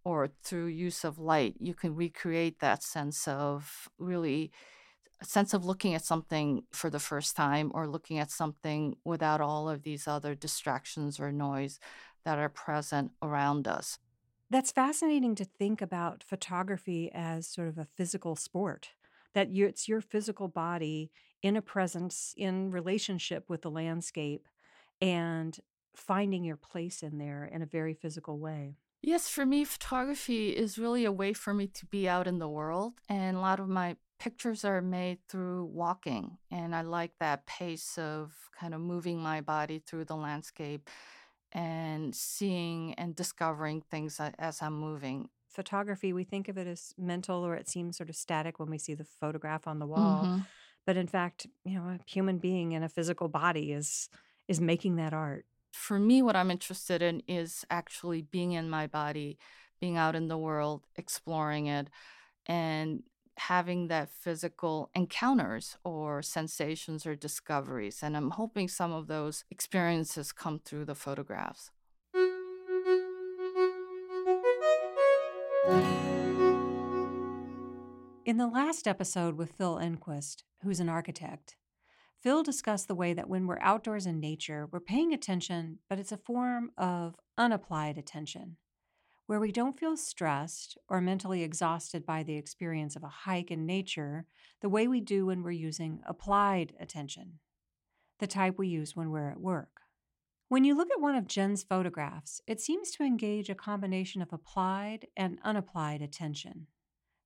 or 0.02 0.30
through 0.42 0.66
use 0.66 1.04
of 1.04 1.18
light, 1.18 1.54
you 1.60 1.74
can 1.74 1.94
recreate 1.94 2.60
that 2.60 2.82
sense 2.82 3.28
of 3.28 3.88
really 3.98 4.50
a 5.20 5.24
sense 5.26 5.52
of 5.52 5.66
looking 5.66 5.94
at 5.94 6.04
something 6.04 6.62
for 6.72 6.88
the 6.88 6.98
first 6.98 7.36
time 7.36 7.70
or 7.74 7.86
looking 7.86 8.18
at 8.18 8.30
something 8.30 8.96
without 9.04 9.40
all 9.40 9.68
of 9.68 9.82
these 9.82 10.08
other 10.08 10.34
distractions 10.34 11.20
or 11.20 11.30
noise 11.30 11.78
that 12.24 12.38
are 12.38 12.48
present 12.48 13.10
around 13.20 13.68
us. 13.68 13.98
That's 14.50 14.72
fascinating 14.72 15.36
to 15.36 15.44
think 15.44 15.80
about 15.80 16.24
photography 16.24 17.08
as 17.14 17.46
sort 17.46 17.68
of 17.68 17.78
a 17.78 17.86
physical 17.96 18.34
sport, 18.34 18.90
that 19.32 19.50
you, 19.50 19.66
it's 19.66 19.88
your 19.88 20.00
physical 20.00 20.48
body 20.48 21.12
in 21.40 21.56
a 21.56 21.62
presence, 21.62 22.34
in 22.36 22.72
relationship 22.72 23.48
with 23.48 23.62
the 23.62 23.70
landscape, 23.70 24.48
and 25.00 25.56
finding 25.94 26.42
your 26.42 26.56
place 26.56 27.02
in 27.02 27.18
there 27.18 27.44
in 27.44 27.62
a 27.62 27.66
very 27.66 27.94
physical 27.94 28.38
way. 28.38 28.74
Yes, 29.02 29.28
for 29.28 29.46
me, 29.46 29.64
photography 29.64 30.50
is 30.50 30.78
really 30.78 31.04
a 31.04 31.12
way 31.12 31.32
for 31.32 31.54
me 31.54 31.68
to 31.68 31.86
be 31.86 32.08
out 32.08 32.26
in 32.26 32.38
the 32.38 32.48
world. 32.48 32.94
And 33.08 33.36
a 33.36 33.40
lot 33.40 33.60
of 33.60 33.68
my 33.68 33.96
pictures 34.18 34.64
are 34.64 34.82
made 34.82 35.18
through 35.28 35.64
walking. 35.66 36.38
And 36.50 36.74
I 36.74 36.82
like 36.82 37.12
that 37.20 37.46
pace 37.46 37.96
of 37.96 38.34
kind 38.58 38.74
of 38.74 38.80
moving 38.80 39.18
my 39.18 39.40
body 39.40 39.78
through 39.78 40.04
the 40.04 40.16
landscape 40.16 40.90
and 41.52 42.14
seeing 42.14 42.94
and 42.94 43.14
discovering 43.16 43.82
things 43.82 44.20
as 44.38 44.62
I'm 44.62 44.74
moving. 44.74 45.28
Photography, 45.48 46.12
we 46.12 46.24
think 46.24 46.48
of 46.48 46.56
it 46.56 46.66
as 46.66 46.94
mental 46.96 47.44
or 47.44 47.54
it 47.56 47.68
seems 47.68 47.96
sort 47.96 48.08
of 48.08 48.16
static 48.16 48.58
when 48.60 48.70
we 48.70 48.78
see 48.78 48.94
the 48.94 49.04
photograph 49.04 49.66
on 49.66 49.78
the 49.80 49.86
wall. 49.86 50.30
hmm 50.30 50.40
But 50.86 50.96
in 50.96 51.06
fact, 51.06 51.46
you 51.64 51.78
know, 51.78 51.88
a 51.88 51.98
human 52.06 52.38
being 52.38 52.72
in 52.72 52.82
a 52.82 52.88
physical 52.88 53.28
body 53.28 53.72
is 53.72 54.08
is 54.48 54.60
making 54.60 54.96
that 54.96 55.12
art. 55.12 55.44
For 55.72 55.98
me, 55.98 56.22
what 56.22 56.36
I'm 56.36 56.50
interested 56.50 57.02
in 57.02 57.22
is 57.28 57.64
actually 57.70 58.22
being 58.22 58.52
in 58.52 58.68
my 58.68 58.86
body, 58.86 59.38
being 59.80 59.96
out 59.96 60.16
in 60.16 60.28
the 60.28 60.38
world, 60.38 60.86
exploring 60.96 61.66
it, 61.66 61.88
and 62.46 63.02
having 63.48 63.88
that 63.88 64.10
physical 64.10 64.90
encounters 64.94 65.78
or 65.82 66.20
sensations 66.20 67.06
or 67.06 67.14
discoveries. 67.14 68.02
And 68.02 68.14
I'm 68.14 68.30
hoping 68.32 68.68
some 68.68 68.92
of 68.92 69.06
those 69.06 69.44
experiences 69.50 70.30
come 70.30 70.58
through 70.58 70.84
the 70.84 70.94
photographs. 70.94 71.70
In 78.26 78.36
the 78.36 78.46
last 78.46 78.86
episode 78.86 79.36
with 79.36 79.52
Phil 79.52 79.76
Enquist, 79.78 80.44
who's 80.62 80.78
an 80.78 80.90
architect, 80.90 81.56
Phil 82.22 82.42
discussed 82.42 82.88
the 82.88 82.94
way 82.94 83.14
that 83.14 83.30
when 83.30 83.46
we're 83.46 83.58
outdoors 83.60 84.04
in 84.04 84.20
nature, 84.20 84.68
we're 84.70 84.80
paying 84.80 85.14
attention, 85.14 85.78
but 85.88 85.98
it's 85.98 86.12
a 86.12 86.18
form 86.18 86.70
of 86.76 87.16
unapplied 87.38 87.96
attention, 87.96 88.58
where 89.30 89.38
we 89.38 89.52
don't 89.52 89.78
feel 89.78 89.96
stressed 89.96 90.76
or 90.88 91.00
mentally 91.00 91.44
exhausted 91.44 92.04
by 92.04 92.20
the 92.20 92.34
experience 92.34 92.96
of 92.96 93.04
a 93.04 93.08
hike 93.08 93.52
in 93.52 93.64
nature 93.64 94.26
the 94.60 94.68
way 94.68 94.88
we 94.88 95.00
do 95.00 95.26
when 95.26 95.44
we're 95.44 95.52
using 95.52 96.00
applied 96.04 96.72
attention, 96.80 97.38
the 98.18 98.26
type 98.26 98.58
we 98.58 98.66
use 98.66 98.96
when 98.96 99.08
we're 99.08 99.30
at 99.30 99.38
work. 99.38 99.82
When 100.48 100.64
you 100.64 100.76
look 100.76 100.88
at 100.90 101.00
one 101.00 101.14
of 101.14 101.28
Jin's 101.28 101.62
photographs, 101.62 102.40
it 102.48 102.60
seems 102.60 102.90
to 102.90 103.04
engage 103.04 103.48
a 103.48 103.54
combination 103.54 104.20
of 104.20 104.32
applied 104.32 105.06
and 105.16 105.38
unapplied 105.44 106.02
attention. 106.02 106.66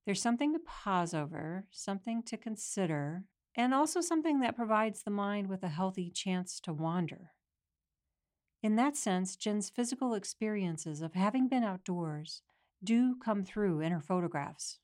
There's 0.04 0.20
something 0.20 0.52
to 0.52 0.58
pause 0.58 1.14
over, 1.14 1.64
something 1.70 2.23
to 2.25 2.37
consider, 2.37 3.25
and 3.56 3.73
also 3.73 4.02
something 4.02 4.40
that 4.40 4.56
provides 4.56 5.04
the 5.04 5.11
mind 5.11 5.49
with 5.49 5.62
a 5.62 5.68
healthy 5.68 6.11
chance 6.11 6.61
to 6.64 6.75
wander. 6.75 7.30
In 8.64 8.76
that 8.76 8.97
sense, 8.97 9.37
Jin's 9.37 9.68
physical 9.68 10.14
experiences 10.14 11.02
of 11.02 11.12
having 11.12 11.49
been 11.49 11.62
outdoors 11.62 12.40
do 12.83 13.14
come 13.23 13.44
through 13.44 13.80
in 13.80 13.92
her 13.92 14.00
photographs. 14.00 14.78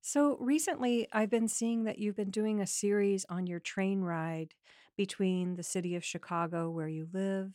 So 0.00 0.38
recently, 0.40 1.06
I've 1.12 1.28
been 1.28 1.46
seeing 1.46 1.84
that 1.84 1.98
you've 1.98 2.16
been 2.16 2.30
doing 2.30 2.58
a 2.58 2.66
series 2.66 3.26
on 3.28 3.46
your 3.46 3.60
train 3.60 4.00
ride 4.00 4.54
between 4.96 5.56
the 5.56 5.62
city 5.62 5.94
of 5.94 6.02
Chicago, 6.02 6.70
where 6.70 6.88
you 6.88 7.06
live, 7.12 7.52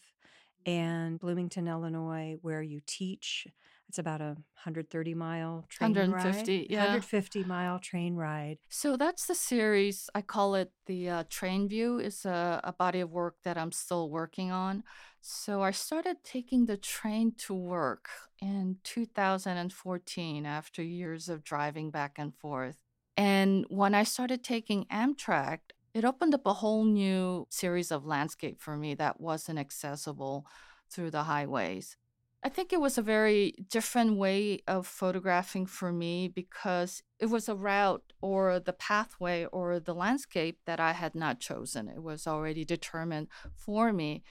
mm-hmm. 0.67 0.69
and 0.69 1.19
Bloomington, 1.19 1.67
Illinois, 1.67 2.37
where 2.43 2.61
you 2.61 2.79
teach. 2.85 3.47
It's 3.89 3.99
about 3.99 4.19
a 4.19 4.35
130 4.65 5.13
mile 5.13 5.65
train 5.69 5.93
ride. 5.93 6.09
150, 6.09 6.67
yeah. 6.69 6.79
150 6.79 7.43
mile 7.45 7.79
train 7.79 8.15
ride. 8.15 8.57
So 8.69 8.97
that's 8.97 9.27
the 9.27 9.35
series. 9.35 10.09
I 10.13 10.21
call 10.21 10.55
it 10.55 10.71
the 10.87 11.09
uh, 11.09 11.23
Train 11.29 11.69
View. 11.69 11.99
It's 11.99 12.25
a, 12.25 12.59
a 12.63 12.73
body 12.73 12.99
of 12.99 13.11
work 13.11 13.35
that 13.43 13.57
I'm 13.57 13.71
still 13.71 14.09
working 14.09 14.51
on. 14.51 14.83
So 15.21 15.61
I 15.61 15.71
started 15.71 16.17
taking 16.23 16.65
the 16.65 16.77
train 16.77 17.33
to 17.39 17.53
work 17.53 18.09
in 18.41 18.77
2014 18.83 20.45
after 20.45 20.83
years 20.83 21.29
of 21.29 21.43
driving 21.43 21.89
back 21.89 22.13
and 22.17 22.35
forth. 22.35 22.77
And 23.15 23.65
when 23.69 23.95
I 23.95 24.03
started 24.03 24.43
taking 24.43 24.85
Amtrak, 24.85 25.59
it 25.93 26.05
opened 26.05 26.35
up 26.35 26.45
a 26.45 26.53
whole 26.53 26.85
new 26.85 27.47
series 27.49 27.91
of 27.91 28.05
landscape 28.05 28.61
for 28.61 28.77
me 28.77 28.93
that 28.95 29.19
wasn't 29.19 29.59
accessible 29.59 30.45
through 30.91 31.11
the 31.11 31.23
highways. 31.23 31.97
I 32.43 32.49
think 32.49 32.71
it 32.71 32.79
was 32.79 32.97
a 32.97 33.01
very 33.01 33.55
different 33.69 34.17
way 34.17 34.61
of 34.67 34.87
photographing 34.87 35.65
for 35.65 35.91
me 35.91 36.27
because 36.27 37.03
it 37.19 37.25
was 37.27 37.49
a 37.49 37.55
route 37.55 38.13
or 38.21 38.59
the 38.59 38.73
pathway 38.73 39.45
or 39.45 39.79
the 39.79 39.95
landscape 39.95 40.59
that 40.65 40.79
I 40.79 40.93
had 40.93 41.15
not 41.15 41.39
chosen. 41.39 41.89
It 41.89 42.01
was 42.01 42.27
already 42.27 42.63
determined 42.63 43.27
for 43.55 43.91
me 43.91 44.23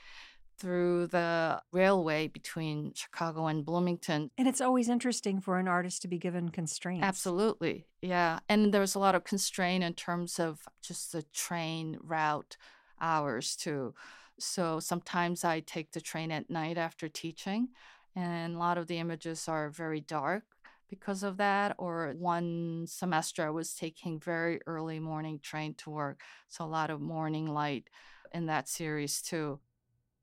through 0.57 1.07
the 1.07 1.61
railway 1.71 2.27
between 2.27 2.93
Chicago 2.95 3.47
and 3.47 3.65
Bloomington. 3.65 4.31
And 4.37 4.47
it's 4.47 4.61
always 4.61 4.89
interesting 4.89 5.39
for 5.39 5.59
an 5.59 5.67
artist 5.67 6.01
to 6.01 6.07
be 6.07 6.17
given 6.17 6.49
constraints. 6.49 7.05
Absolutely. 7.05 7.85
Yeah. 8.01 8.39
And 8.49 8.73
there 8.73 8.81
was 8.81 8.95
a 8.95 8.99
lot 8.99 9.15
of 9.15 9.23
constraint 9.23 9.83
in 9.83 9.93
terms 9.93 10.39
of 10.39 10.61
just 10.81 11.11
the 11.11 11.23
train 11.33 11.97
route 12.01 12.57
hours 12.99 13.55
too. 13.55 13.93
So 14.39 14.79
sometimes 14.79 15.43
I 15.43 15.59
take 15.59 15.91
the 15.91 16.01
train 16.01 16.31
at 16.31 16.49
night 16.49 16.77
after 16.77 17.07
teaching, 17.07 17.69
and 18.17 18.55
a 18.55 18.59
lot 18.59 18.77
of 18.77 18.87
the 18.87 18.97
images 18.97 19.47
are 19.47 19.69
very 19.69 20.01
dark 20.01 20.43
because 20.89 21.23
of 21.23 21.37
that. 21.37 21.75
Or 21.77 22.13
one 22.17 22.85
semester 22.87 23.45
I 23.45 23.51
was 23.51 23.73
taking 23.73 24.19
very 24.19 24.59
early 24.65 24.99
morning 24.99 25.39
train 25.39 25.75
to 25.75 25.89
work. 25.89 26.21
So 26.49 26.65
a 26.65 26.67
lot 26.67 26.89
of 26.89 26.99
morning 26.99 27.47
light 27.53 27.89
in 28.33 28.47
that 28.47 28.67
series 28.67 29.21
too 29.21 29.59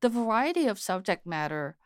the 0.04 0.08
variety 0.10 0.66
of 0.66 0.78
subject 0.78 1.26
matter 1.26 1.76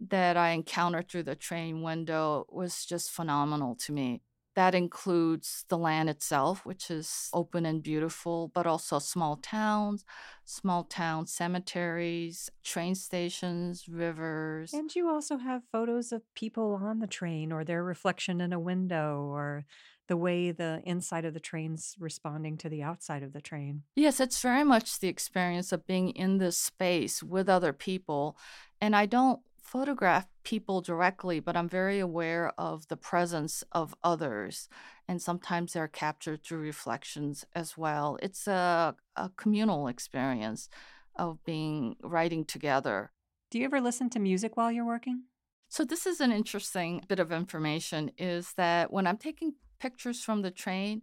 that 0.00 0.36
I 0.36 0.50
encountered 0.50 1.08
through 1.08 1.22
the 1.22 1.36
train 1.36 1.80
window 1.82 2.44
was 2.50 2.84
just 2.84 3.08
phenomenal 3.08 3.76
to 3.76 3.92
me. 3.92 4.22
That 4.58 4.74
includes 4.74 5.64
the 5.68 5.78
land 5.78 6.10
itself, 6.10 6.66
which 6.66 6.90
is 6.90 7.30
open 7.32 7.64
and 7.64 7.80
beautiful, 7.80 8.50
but 8.52 8.66
also 8.66 8.98
small 8.98 9.36
towns, 9.36 10.04
small 10.44 10.82
town 10.82 11.28
cemeteries, 11.28 12.50
train 12.64 12.96
stations, 12.96 13.88
rivers. 13.88 14.72
And 14.72 14.92
you 14.96 15.08
also 15.08 15.36
have 15.38 15.62
photos 15.70 16.10
of 16.10 16.22
people 16.34 16.76
on 16.82 16.98
the 16.98 17.06
train 17.06 17.52
or 17.52 17.62
their 17.62 17.84
reflection 17.84 18.40
in 18.40 18.52
a 18.52 18.58
window 18.58 19.28
or 19.30 19.64
the 20.08 20.16
way 20.16 20.50
the 20.50 20.82
inside 20.84 21.24
of 21.24 21.34
the 21.34 21.40
train's 21.40 21.94
responding 22.00 22.58
to 22.58 22.68
the 22.68 22.82
outside 22.82 23.22
of 23.22 23.32
the 23.32 23.40
train. 23.40 23.84
Yes, 23.94 24.18
it's 24.18 24.40
very 24.42 24.64
much 24.64 24.98
the 24.98 25.06
experience 25.06 25.70
of 25.70 25.86
being 25.86 26.10
in 26.10 26.38
this 26.38 26.58
space 26.58 27.22
with 27.22 27.48
other 27.48 27.72
people. 27.72 28.36
And 28.80 28.96
I 28.96 29.06
don't 29.06 29.38
photograph 29.72 30.26
people 30.44 30.80
directly, 30.80 31.40
but 31.40 31.56
I'm 31.56 31.68
very 31.68 31.98
aware 31.98 32.52
of 32.56 32.88
the 32.88 32.96
presence 32.96 33.62
of 33.72 33.94
others. 34.02 34.68
And 35.06 35.20
sometimes 35.20 35.72
they're 35.72 35.88
captured 35.88 36.42
through 36.42 36.60
reflections 36.60 37.44
as 37.54 37.76
well. 37.76 38.18
It's 38.22 38.46
a, 38.46 38.96
a 39.16 39.30
communal 39.36 39.86
experience 39.88 40.70
of 41.16 41.44
being 41.44 41.96
riding 42.02 42.44
together. 42.46 43.12
Do 43.50 43.58
you 43.58 43.66
ever 43.66 43.80
listen 43.80 44.08
to 44.10 44.18
music 44.18 44.56
while 44.56 44.72
you're 44.72 44.86
working? 44.86 45.24
So 45.68 45.84
this 45.84 46.06
is 46.06 46.20
an 46.20 46.32
interesting 46.32 47.02
bit 47.06 47.20
of 47.20 47.30
information 47.30 48.10
is 48.16 48.54
that 48.56 48.90
when 48.90 49.06
I'm 49.06 49.18
taking 49.18 49.54
pictures 49.80 50.22
from 50.22 50.40
the 50.40 50.50
train, 50.50 51.02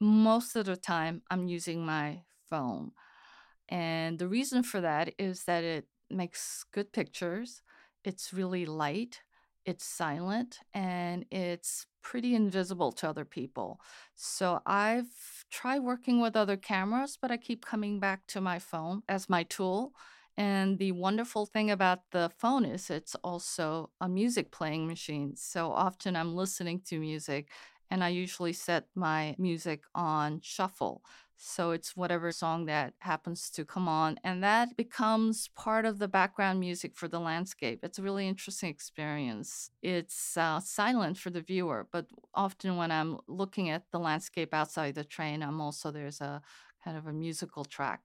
most 0.00 0.56
of 0.56 0.64
the 0.64 0.76
time 0.76 1.20
I'm 1.30 1.48
using 1.48 1.84
my 1.84 2.22
phone. 2.48 2.92
And 3.68 4.18
the 4.18 4.28
reason 4.28 4.62
for 4.62 4.80
that 4.80 5.12
is 5.18 5.44
that 5.44 5.64
it 5.64 5.86
makes 6.08 6.64
good 6.72 6.92
pictures. 6.92 7.62
It's 8.04 8.32
really 8.32 8.66
light, 8.66 9.22
it's 9.64 9.84
silent, 9.84 10.60
and 10.72 11.26
it's 11.30 11.86
pretty 12.02 12.34
invisible 12.34 12.92
to 12.92 13.08
other 13.08 13.24
people. 13.26 13.80
So 14.14 14.60
I've 14.66 15.44
tried 15.50 15.80
working 15.80 16.20
with 16.20 16.34
other 16.36 16.56
cameras, 16.56 17.18
but 17.20 17.30
I 17.30 17.36
keep 17.36 17.64
coming 17.66 18.00
back 18.00 18.26
to 18.28 18.40
my 18.40 18.58
phone 18.58 19.02
as 19.08 19.28
my 19.28 19.42
tool. 19.44 19.92
And 20.36 20.78
the 20.78 20.92
wonderful 20.92 21.44
thing 21.44 21.70
about 21.70 22.10
the 22.12 22.30
phone 22.38 22.64
is 22.64 22.88
it's 22.88 23.14
also 23.16 23.90
a 24.00 24.08
music 24.08 24.50
playing 24.50 24.86
machine. 24.86 25.36
So 25.36 25.70
often 25.72 26.16
I'm 26.16 26.34
listening 26.34 26.80
to 26.86 26.98
music 26.98 27.50
and 27.90 28.02
I 28.02 28.08
usually 28.08 28.52
set 28.54 28.86
my 28.94 29.34
music 29.38 29.82
on 29.94 30.40
shuffle. 30.42 31.02
So 31.42 31.70
it's 31.70 31.96
whatever 31.96 32.32
song 32.32 32.66
that 32.66 32.92
happens 32.98 33.48
to 33.52 33.64
come 33.64 33.88
on, 33.88 34.20
and 34.22 34.44
that 34.44 34.76
becomes 34.76 35.48
part 35.56 35.86
of 35.86 35.98
the 35.98 36.06
background 36.06 36.60
music 36.60 36.94
for 36.94 37.08
the 37.08 37.18
landscape. 37.18 37.80
It's 37.82 37.98
a 37.98 38.02
really 38.02 38.28
interesting 38.28 38.68
experience. 38.68 39.70
It's 39.80 40.36
uh, 40.36 40.60
silent 40.60 41.16
for 41.16 41.30
the 41.30 41.40
viewer, 41.40 41.88
but 41.90 42.06
often 42.34 42.76
when 42.76 42.90
I'm 42.90 43.20
looking 43.26 43.70
at 43.70 43.84
the 43.90 43.98
landscape 43.98 44.52
outside 44.52 44.94
the 44.96 45.04
train, 45.04 45.42
I'm 45.42 45.62
also 45.62 45.90
there's 45.90 46.20
a 46.20 46.42
kind 46.84 46.98
of 46.98 47.06
a 47.06 47.12
musical 47.12 47.64
track 47.64 48.02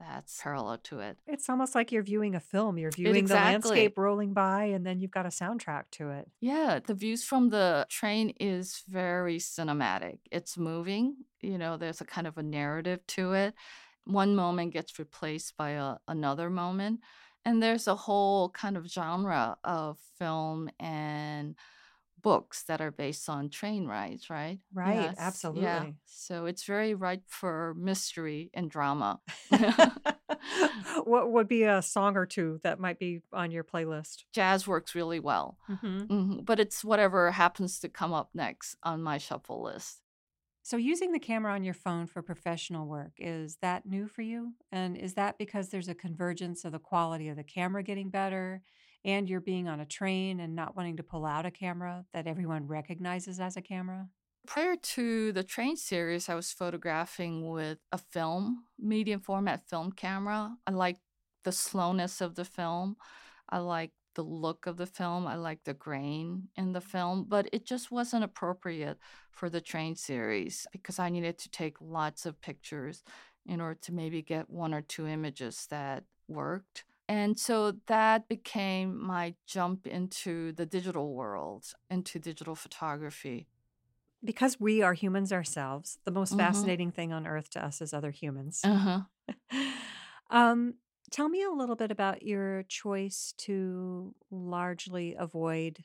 that's 0.00 0.40
parallel 0.42 0.78
to 0.84 1.00
it. 1.00 1.18
It's 1.26 1.48
almost 1.48 1.74
like 1.74 1.92
you're 1.92 2.02
viewing 2.02 2.34
a 2.34 2.40
film. 2.40 2.78
You're 2.78 2.90
viewing 2.90 3.26
the 3.26 3.34
landscape 3.34 3.96
rolling 3.96 4.32
by, 4.32 4.64
and 4.64 4.84
then 4.84 5.00
you've 5.00 5.10
got 5.10 5.26
a 5.26 5.30
soundtrack 5.30 5.84
to 5.92 6.10
it. 6.10 6.28
Yeah, 6.40 6.80
the 6.84 6.94
views 6.94 7.24
from 7.24 7.50
the 7.50 7.86
train 7.88 8.34
is 8.40 8.82
very 8.88 9.38
cinematic. 9.38 10.18
It's 10.30 10.58
moving, 10.58 11.16
you 11.40 11.58
know, 11.58 11.76
there's 11.76 12.00
a 12.00 12.04
kind 12.04 12.26
of 12.26 12.38
a 12.38 12.42
narrative 12.42 13.06
to 13.08 13.32
it. 13.32 13.54
One 14.04 14.36
moment 14.36 14.72
gets 14.72 14.98
replaced 14.98 15.56
by 15.56 15.70
a, 15.70 15.96
another 16.08 16.50
moment. 16.50 17.00
And 17.46 17.62
there's 17.62 17.86
a 17.86 17.94
whole 17.94 18.48
kind 18.50 18.76
of 18.76 18.86
genre 18.86 19.56
of 19.64 19.98
film 20.18 20.70
and 20.80 21.54
books 22.24 22.64
that 22.64 22.80
are 22.80 22.90
based 22.90 23.28
on 23.28 23.50
train 23.50 23.86
rides, 23.86 24.30
right? 24.30 24.58
Right, 24.72 24.96
Yes, 25.02 25.16
absolutely. 25.18 25.60
yeah. 25.62 25.86
So 26.06 26.46
it's 26.46 26.64
very 26.64 26.94
ripe 26.94 27.22
for 27.28 27.74
mystery 27.78 28.50
and 28.54 28.68
drama. 28.70 29.20
what 31.04 31.30
would 31.30 31.46
be 31.48 31.62
a 31.64 31.82
song 31.82 32.16
or 32.16 32.26
two 32.26 32.60
that 32.64 32.80
might 32.80 32.98
be 32.98 33.20
on 33.32 33.50
your 33.50 33.62
playlist? 33.62 34.24
Jazz 34.32 34.66
works 34.66 34.94
really 34.94 35.20
well. 35.20 35.58
hmm 35.68 36.04
hmm 36.08 36.40
But 36.42 36.58
it's 36.60 36.82
whatever 36.84 37.30
happens 37.30 37.78
to 37.80 37.88
come 37.88 38.12
up 38.12 38.30
next 38.34 38.76
on 38.82 39.02
my 39.02 39.18
shuffle 39.18 39.62
list. 39.62 40.00
So, 40.62 40.78
using 40.78 41.12
the 41.12 41.18
camera 41.18 41.52
on 41.52 41.62
your 41.62 41.74
phone 41.74 42.06
for 42.06 42.22
professional 42.22 42.86
work, 42.88 43.12
is 43.18 43.58
that 43.60 43.84
new 43.84 44.08
for 44.08 44.22
you? 44.22 44.54
And 44.72 44.96
is 44.96 45.12
that 45.14 45.36
because 45.36 45.68
there's 45.68 45.88
a 45.88 45.94
convergence 45.94 46.64
of 46.64 46.72
the 46.72 46.78
quality 46.78 47.28
of 47.28 47.36
the 47.36 47.44
camera 47.44 47.82
getting 47.82 48.08
better 48.08 48.62
and 49.04 49.28
you're 49.28 49.40
being 49.40 49.68
on 49.68 49.80
a 49.80 49.86
train 49.86 50.40
and 50.40 50.54
not 50.54 50.76
wanting 50.76 50.96
to 50.96 51.02
pull 51.02 51.24
out 51.26 51.46
a 51.46 51.50
camera 51.50 52.04
that 52.12 52.26
everyone 52.26 52.66
recognizes 52.66 53.40
as 53.40 53.56
a 53.56 53.62
camera? 53.62 54.08
Prior 54.46 54.76
to 54.76 55.32
the 55.32 55.42
train 55.42 55.76
series, 55.76 56.28
I 56.28 56.34
was 56.34 56.52
photographing 56.52 57.48
with 57.48 57.78
a 57.92 57.98
film, 57.98 58.64
medium 58.78 59.20
format 59.20 59.68
film 59.68 59.92
camera. 59.92 60.54
I 60.66 60.72
like 60.72 60.98
the 61.44 61.52
slowness 61.52 62.20
of 62.20 62.34
the 62.34 62.44
film. 62.44 62.96
I 63.48 63.58
like 63.58 63.92
the 64.14 64.22
look 64.22 64.66
of 64.66 64.76
the 64.76 64.86
film. 64.86 65.26
I 65.26 65.36
like 65.36 65.64
the 65.64 65.74
grain 65.74 66.48
in 66.56 66.72
the 66.72 66.80
film, 66.80 67.24
but 67.28 67.48
it 67.52 67.64
just 67.64 67.90
wasn't 67.90 68.24
appropriate 68.24 68.98
for 69.30 69.48
the 69.48 69.60
train 69.60 69.96
series 69.96 70.66
because 70.72 70.98
I 70.98 71.08
needed 71.08 71.38
to 71.38 71.50
take 71.50 71.76
lots 71.80 72.26
of 72.26 72.40
pictures 72.40 73.02
in 73.46 73.60
order 73.60 73.78
to 73.82 73.92
maybe 73.92 74.22
get 74.22 74.48
one 74.48 74.72
or 74.72 74.82
two 74.82 75.06
images 75.06 75.66
that 75.70 76.04
worked. 76.28 76.84
And 77.08 77.38
so 77.38 77.72
that 77.86 78.28
became 78.28 78.98
my 79.00 79.34
jump 79.46 79.86
into 79.86 80.52
the 80.52 80.64
digital 80.66 81.12
world, 81.14 81.66
into 81.90 82.18
digital 82.18 82.54
photography. 82.54 83.46
Because 84.24 84.58
we 84.58 84.80
are 84.80 84.94
humans 84.94 85.32
ourselves, 85.32 85.98
the 86.04 86.10
most 86.10 86.30
hmm 86.32 86.38
fascinating 86.38 86.90
thing 86.90 87.12
on 87.12 87.26
earth 87.26 87.50
to 87.50 87.64
us 87.64 87.82
is 87.82 87.92
other 87.92 88.10
humans. 88.10 88.62
Uh-huh. 88.64 89.00
um, 90.30 90.74
tell 91.10 91.28
me 91.28 91.42
a 91.42 91.50
little 91.50 91.76
bit 91.76 91.90
about 91.90 92.22
your 92.22 92.62
choice 92.64 93.34
to 93.38 94.14
largely 94.30 95.14
avoid 95.18 95.84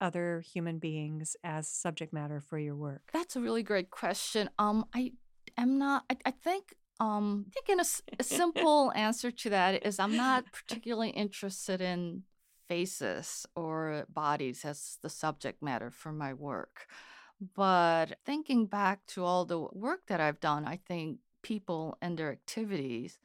other 0.00 0.40
human 0.40 0.78
beings 0.78 1.36
as 1.44 1.68
subject 1.68 2.12
matter 2.12 2.40
for 2.40 2.58
your 2.58 2.74
work. 2.74 3.02
That's 3.12 3.36
a 3.36 3.40
really 3.40 3.62
great 3.62 3.90
question. 3.90 4.50
Um, 4.58 4.86
I 4.94 5.12
am 5.56 5.78
not. 5.78 6.04
I, 6.10 6.16
I 6.26 6.30
think. 6.32 6.74
Um, 7.00 7.46
I 7.48 7.50
think 7.50 7.68
in 7.68 7.80
a, 7.80 7.84
a 8.18 8.24
simple 8.40 8.92
answer 8.94 9.30
to 9.30 9.50
that 9.50 9.86
is 9.86 9.98
I'm 9.98 10.16
not 10.16 10.44
particularly 10.52 11.10
interested 11.10 11.80
in 11.80 12.22
faces 12.68 13.46
or 13.54 14.04
bodies 14.08 14.64
as 14.64 14.98
the 15.02 15.10
subject 15.10 15.62
matter 15.62 15.90
for 15.90 16.12
my 16.12 16.32
work. 16.32 16.86
But 17.54 18.18
thinking 18.24 18.66
back 18.66 19.04
to 19.08 19.24
all 19.24 19.44
the 19.44 19.58
work 19.72 20.02
that 20.06 20.20
I've 20.20 20.40
done, 20.40 20.64
I 20.64 20.76
think 20.76 21.18
people 21.42 21.98
and 22.00 22.16
their 22.16 22.32
activities 22.32 23.18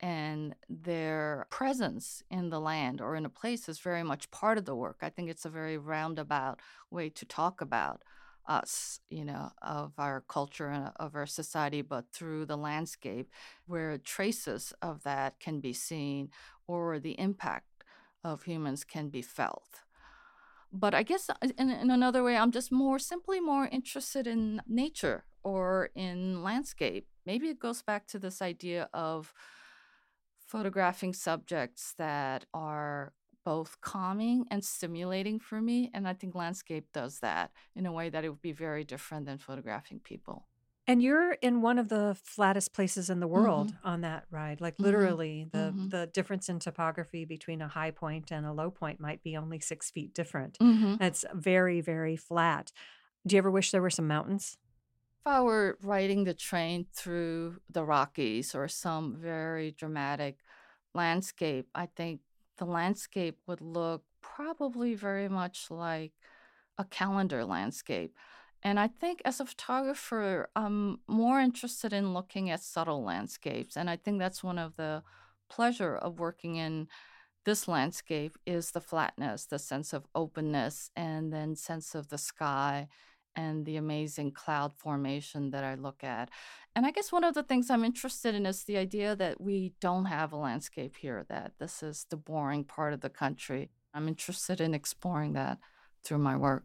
and 0.00 0.56
their 0.68 1.46
presence 1.50 2.24
in 2.28 2.50
the 2.50 2.60
land 2.60 3.00
or 3.00 3.14
in 3.14 3.24
a 3.24 3.30
place 3.30 3.68
is 3.68 3.78
very 3.78 4.02
much 4.02 4.30
part 4.32 4.58
of 4.58 4.64
the 4.64 4.74
work. 4.74 4.98
I 5.00 5.10
think 5.10 5.30
it's 5.30 5.44
a 5.44 5.50
very 5.50 5.78
roundabout 5.78 6.60
way 6.90 7.08
to 7.10 7.24
talk 7.24 7.60
about 7.60 8.02
us, 8.46 9.00
you 9.10 9.24
know, 9.24 9.50
of 9.62 9.92
our 9.98 10.22
culture 10.28 10.68
and 10.68 10.92
of 10.96 11.14
our 11.14 11.26
society, 11.26 11.82
but 11.82 12.06
through 12.12 12.46
the 12.46 12.56
landscape 12.56 13.30
where 13.66 13.98
traces 13.98 14.72
of 14.82 15.02
that 15.04 15.38
can 15.40 15.60
be 15.60 15.72
seen 15.72 16.30
or 16.66 16.98
the 16.98 17.18
impact 17.18 17.84
of 18.24 18.44
humans 18.44 18.84
can 18.84 19.08
be 19.08 19.22
felt. 19.22 19.80
But 20.72 20.94
I 20.94 21.02
guess 21.02 21.28
uh, 21.28 21.34
in, 21.58 21.70
in 21.70 21.90
another 21.90 22.22
way, 22.22 22.36
I'm 22.36 22.50
just 22.50 22.72
more 22.72 22.98
simply 22.98 23.40
more 23.40 23.68
interested 23.70 24.26
in 24.26 24.62
nature 24.66 25.24
or 25.42 25.90
in 25.94 26.42
landscape. 26.42 27.08
Maybe 27.26 27.48
it 27.48 27.58
goes 27.58 27.82
back 27.82 28.06
to 28.08 28.18
this 28.18 28.40
idea 28.40 28.88
of 28.94 29.34
photographing 30.46 31.12
subjects 31.12 31.94
that 31.98 32.46
are 32.54 33.12
both 33.44 33.80
calming 33.80 34.46
and 34.50 34.64
stimulating 34.64 35.38
for 35.40 35.60
me. 35.60 35.90
And 35.94 36.06
I 36.08 36.14
think 36.14 36.34
landscape 36.34 36.88
does 36.92 37.20
that 37.20 37.52
in 37.74 37.86
a 37.86 37.92
way 37.92 38.08
that 38.10 38.24
it 38.24 38.28
would 38.30 38.42
be 38.42 38.52
very 38.52 38.84
different 38.84 39.26
than 39.26 39.38
photographing 39.38 40.00
people. 40.00 40.48
And 40.86 41.00
you're 41.00 41.32
in 41.34 41.62
one 41.62 41.78
of 41.78 41.88
the 41.88 42.16
flattest 42.24 42.72
places 42.72 43.08
in 43.08 43.20
the 43.20 43.28
Mm-hmm. 43.34 43.68
world 43.68 43.74
on 43.84 44.00
that 44.00 44.26
ride. 44.30 44.60
Like 44.60 44.76
hmm 44.78 44.82
literally, 44.82 45.46
the 45.50 45.76
hmm 45.76 45.88
the 45.90 46.08
difference 46.12 46.48
in 46.48 46.58
topography 46.58 47.24
between 47.24 47.62
a 47.62 47.68
high 47.68 47.92
point 47.92 48.32
and 48.32 48.44
a 48.44 48.52
low 48.52 48.70
point 48.70 48.98
might 49.00 49.22
be 49.22 49.36
only 49.36 49.60
six 49.60 49.90
feet 49.90 50.12
different. 50.12 50.58
hmm 50.60 50.94
It's 50.98 51.24
very, 51.34 51.80
very 51.80 52.16
flat. 52.16 52.72
Do 53.26 53.36
you 53.36 53.38
ever 53.38 53.50
wish 53.50 53.70
there 53.70 53.82
were 53.82 53.90
some 53.90 54.08
mountains? 54.08 54.58
If 55.20 55.26
I 55.26 55.40
were 55.40 55.78
riding 55.82 56.24
the 56.24 56.34
train 56.34 56.86
through 56.92 57.60
the 57.68 57.84
Rockies 57.84 58.54
or 58.54 58.66
some 58.68 59.16
very 59.16 59.70
dramatic 59.70 60.38
landscape, 60.94 61.70
I 61.74 61.86
think 61.86 62.22
the 62.58 62.64
landscape 62.64 63.38
would 63.46 63.60
look 63.60 64.04
probably 64.20 64.94
very 64.94 65.28
much 65.28 65.70
like 65.70 66.12
a 66.78 66.84
calendar 66.84 67.44
landscape. 67.44 68.14
And 68.62 68.78
I 68.78 68.88
think 68.88 69.20
as 69.24 69.40
a 69.40 69.46
photographer, 69.46 70.48
I'm 70.54 71.00
more 71.08 71.40
interested 71.40 71.92
in 71.92 72.14
looking 72.14 72.50
at 72.50 72.62
subtle 72.62 73.02
landscapes. 73.02 73.76
And 73.76 73.90
I 73.90 73.96
think 73.96 74.18
that's 74.18 74.44
one 74.44 74.58
of 74.58 74.76
the 74.76 75.02
pleasure 75.50 75.96
of 75.96 76.20
working 76.20 76.56
in 76.56 76.88
this 77.44 77.66
landscape 77.66 78.38
is 78.46 78.70
the 78.70 78.80
flatness, 78.80 79.46
the 79.46 79.58
sense 79.58 79.92
of 79.92 80.06
openness, 80.14 80.90
and 80.94 81.32
then 81.32 81.56
sense 81.56 81.94
of 81.94 82.08
the 82.08 82.18
sky 82.18 82.88
and 83.36 83.64
the 83.64 83.76
amazing 83.76 84.32
cloud 84.32 84.72
formation 84.74 85.50
that 85.50 85.64
I 85.64 85.74
look 85.74 86.04
at. 86.04 86.30
And 86.74 86.86
I 86.86 86.90
guess 86.90 87.12
one 87.12 87.24
of 87.24 87.34
the 87.34 87.42
things 87.42 87.70
I'm 87.70 87.84
interested 87.84 88.34
in 88.34 88.46
is 88.46 88.64
the 88.64 88.76
idea 88.76 89.14
that 89.16 89.40
we 89.40 89.74
don't 89.80 90.06
have 90.06 90.32
a 90.32 90.36
landscape 90.36 90.96
here, 90.96 91.24
that 91.28 91.52
this 91.58 91.82
is 91.82 92.06
the 92.10 92.16
boring 92.16 92.64
part 92.64 92.92
of 92.92 93.00
the 93.00 93.10
country. 93.10 93.70
I'm 93.94 94.08
interested 94.08 94.60
in 94.60 94.74
exploring 94.74 95.34
that 95.34 95.58
through 96.04 96.18
my 96.18 96.36
work. 96.36 96.64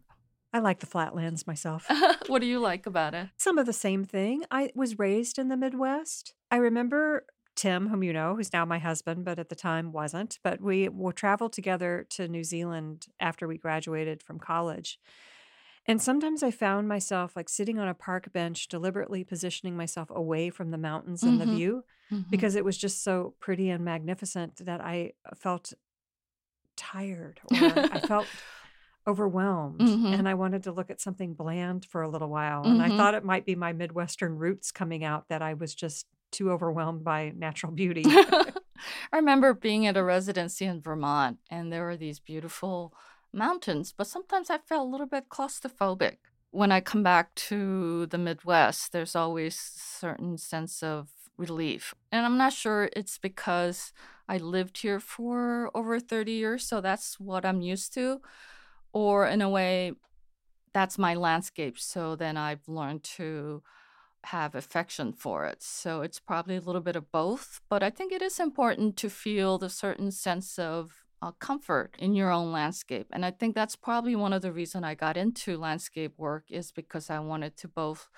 I 0.52 0.60
like 0.60 0.80
the 0.80 0.86
flatlands 0.86 1.46
myself. 1.46 1.86
what 2.26 2.40
do 2.40 2.46
you 2.46 2.58
like 2.58 2.86
about 2.86 3.14
it? 3.14 3.28
Some 3.36 3.58
of 3.58 3.66
the 3.66 3.72
same 3.72 4.04
thing. 4.04 4.44
I 4.50 4.70
was 4.74 4.98
raised 4.98 5.38
in 5.38 5.48
the 5.48 5.56
Midwest. 5.58 6.32
I 6.50 6.56
remember 6.56 7.26
Tim, 7.54 7.88
whom 7.88 8.02
you 8.02 8.12
know, 8.12 8.36
who's 8.36 8.52
now 8.52 8.64
my 8.64 8.78
husband, 8.78 9.24
but 9.24 9.38
at 9.38 9.48
the 9.48 9.56
time 9.56 9.92
wasn't. 9.92 10.38
But 10.42 10.60
we 10.60 10.88
will 10.88 11.12
travel 11.12 11.50
together 11.50 12.06
to 12.10 12.28
New 12.28 12.44
Zealand 12.44 13.08
after 13.20 13.46
we 13.46 13.58
graduated 13.58 14.22
from 14.22 14.38
college. 14.38 14.98
And 15.88 16.02
sometimes 16.02 16.42
I 16.42 16.50
found 16.50 16.86
myself 16.86 17.34
like 17.34 17.48
sitting 17.48 17.78
on 17.78 17.88
a 17.88 17.94
park 17.94 18.32
bench, 18.32 18.68
deliberately 18.68 19.24
positioning 19.24 19.76
myself 19.76 20.10
away 20.10 20.50
from 20.50 20.70
the 20.70 20.78
mountains 20.78 21.24
and 21.26 21.40
the 21.40 21.46
hmm 21.46 21.50
view 21.56 21.84
hmm 22.10 22.22
because 22.30 22.54
it 22.54 22.64
was 22.64 22.76
just 22.76 23.02
so 23.02 23.34
pretty 23.40 23.70
and 23.70 23.84
magnificent 23.84 24.64
that 24.66 24.82
I 24.82 25.14
felt 25.34 25.72
tired 26.76 27.40
or 27.44 27.86
I 27.90 27.98
felt 28.00 28.32
overwhelmed 29.06 29.96
hmm 29.96 30.12
and 30.12 30.28
I 30.28 30.34
wanted 30.34 30.64
to 30.64 30.72
look 30.72 30.90
at 30.90 31.00
something 31.00 31.34
bland 31.34 31.84
for 31.86 32.02
a 32.02 32.08
little 32.08 32.28
while. 32.28 32.68
And 32.68 32.82
I 32.82 32.90
hmm 32.90 32.96
thought 32.96 33.14
it 33.14 33.24
might 33.24 33.46
be 33.46 33.54
my 33.56 33.72
Midwestern 33.72 34.36
roots 34.36 34.70
coming 34.72 35.04
out 35.04 35.28
that 35.28 35.42
I 35.42 35.54
was 35.54 35.74
just 35.74 36.06
too 36.32 36.50
overwhelmed 36.50 37.04
by 37.04 37.32
natural 37.36 37.72
beauty. 37.72 38.04
I 39.12 39.16
remember 39.16 39.54
being 39.54 39.86
at 39.86 39.96
a 39.96 40.04
residency 40.04 40.64
in 40.64 40.80
Vermont 40.80 41.38
and 41.50 41.72
there 41.72 41.84
were 41.84 41.96
these 41.96 42.20
beautiful 42.20 42.94
mountains, 43.32 43.92
but 43.96 44.06
sometimes 44.06 44.50
I 44.50 44.58
felt 44.58 44.86
a 44.86 44.90
little 44.90 45.06
bit 45.06 45.28
claustrophobic. 45.28 46.16
When 46.50 46.72
I 46.72 46.80
come 46.80 47.02
back 47.02 47.34
to 47.34 48.06
the 48.06 48.18
Midwest, 48.18 48.92
there's 48.92 49.14
always 49.14 49.54
a 49.54 49.98
certain 49.98 50.38
sense 50.38 50.82
of 50.82 51.08
relief. 51.36 51.94
And 52.10 52.24
I'm 52.24 52.38
not 52.38 52.52
sure 52.52 52.88
it's 52.96 53.18
because 53.18 53.92
I 54.28 54.38
lived 54.38 54.78
here 54.78 55.00
for 55.00 55.70
over 55.74 56.00
30 56.00 56.32
years, 56.32 56.66
so 56.66 56.80
that's 56.80 57.20
what 57.20 57.44
I'm 57.44 57.60
used 57.60 57.94
to. 57.94 58.20
Or 58.92 59.26
in 59.26 59.42
a 59.42 59.48
way, 59.48 59.92
that's 60.72 60.98
my 60.98 61.14
landscape. 61.14 61.78
So 61.78 62.16
then 62.16 62.36
I've 62.36 62.66
learned 62.66 63.04
to 63.16 63.62
have 64.24 64.54
affection 64.54 65.12
for 65.12 65.46
it. 65.46 65.62
So 65.62 66.02
it's 66.02 66.18
probably 66.18 66.56
a 66.56 66.60
little 66.60 66.80
bit 66.80 66.96
of 66.96 67.10
both. 67.12 67.60
But 67.68 67.82
I 67.82 67.90
think 67.90 68.12
it 68.12 68.22
is 68.22 68.40
important 68.40 68.96
to 68.98 69.08
feel 69.08 69.58
the 69.58 69.70
certain 69.70 70.10
sense 70.10 70.58
of 70.58 71.04
uh, 71.20 71.32
comfort 71.32 71.94
in 71.98 72.14
your 72.14 72.30
own 72.30 72.52
landscape. 72.52 73.06
And 73.12 73.24
I 73.24 73.30
think 73.30 73.54
that's 73.54 73.76
probably 73.76 74.14
one 74.16 74.32
of 74.32 74.42
the 74.42 74.52
reasons 74.52 74.84
I 74.84 74.94
got 74.94 75.16
into 75.16 75.56
landscape 75.56 76.14
work 76.16 76.44
is 76.50 76.70
because 76.72 77.10
I 77.10 77.18
wanted 77.18 77.56
to 77.58 77.68
both 77.68 78.08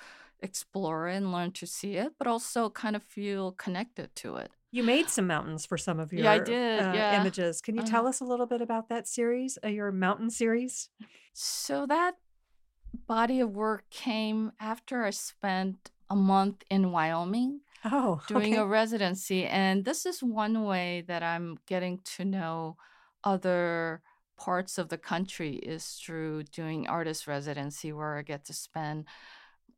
explore 0.41 1.07
and 1.07 1.33
learn 1.33 1.53
to 1.53 1.67
see 1.67 1.97
it, 1.97 2.13
but 2.19 2.27
also 2.27 2.71
kind 2.71 2.97
of 2.97 3.03
feel 3.03 3.53
connected 3.53 4.15
to 4.17 4.37
it. 4.37 4.51
You 4.73 4.83
made 4.85 5.09
some 5.11 5.27
mountains 5.27 5.67
for 5.67 5.77
some 5.77 5.99
of 5.99 6.13
your 6.13 6.25
Yeah, 6.25 6.33
I 6.33 6.39
did. 6.39 6.81
uh, 6.81 6.95
Yeah. 6.95 7.21
images. 7.21 7.61
Can 7.61 7.75
you 7.77 7.83
Uh, 7.83 7.87
tell 7.87 8.07
us 8.07 8.21
a 8.21 8.25
little 8.25 8.47
bit 8.47 8.61
about 8.63 8.89
that 8.89 9.09
series, 9.09 9.59
uh, 9.65 9.69
your 9.69 9.91
mountain 9.93 10.31
series? 10.31 10.89
So 11.33 11.87
that 11.87 12.15
body 13.07 13.41
of 13.41 13.51
work 13.51 13.85
came 13.91 14.53
after 14.61 15.05
I 15.05 15.11
spent 15.11 15.91
a 16.09 16.17
month 16.17 16.65
in 16.71 16.93
Wyoming 16.93 17.61
Oh, 17.85 18.21
doing 18.29 18.57
a 18.57 18.67
residency. 18.67 19.47
And 19.47 19.85
this 19.85 20.07
is 20.07 20.23
one 20.23 20.65
way 20.65 21.03
that 21.09 21.23
I'm 21.23 21.59
getting 21.67 22.01
to 22.17 22.25
know 22.25 22.77
other 23.24 24.02
parts 24.37 24.78
of 24.78 24.88
the 24.88 24.98
country 24.98 25.56
is 25.56 26.00
through 26.02 26.44
doing 26.44 26.88
artist 26.88 27.26
residency 27.26 27.92
where 27.92 28.16
I 28.16 28.22
get 28.22 28.44
to 28.46 28.54
spend 28.54 29.04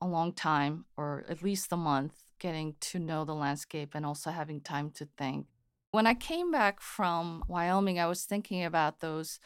a 0.01 0.07
long 0.07 0.33
time 0.33 0.85
or 0.97 1.25
at 1.29 1.43
least 1.43 1.73
a 1.73 1.77
month 1.77 2.23
getting 2.39 2.75
to 2.81 2.99
know 2.99 3.25
the 3.25 3.35
landscape 3.35 3.91
and 3.95 4.05
also 4.05 4.31
having 4.31 4.61
time 4.61 4.91
to 4.91 5.09
think. 5.17 5.47
When 5.93 6.07
I 6.07 6.15
came 6.15 6.51
back 6.51 6.81
from 6.81 7.45
Wyoming, 7.49 7.99
I 7.99 8.07
was 8.07 8.25
thinking 8.25 8.65
about 8.65 9.01
those 9.01 9.39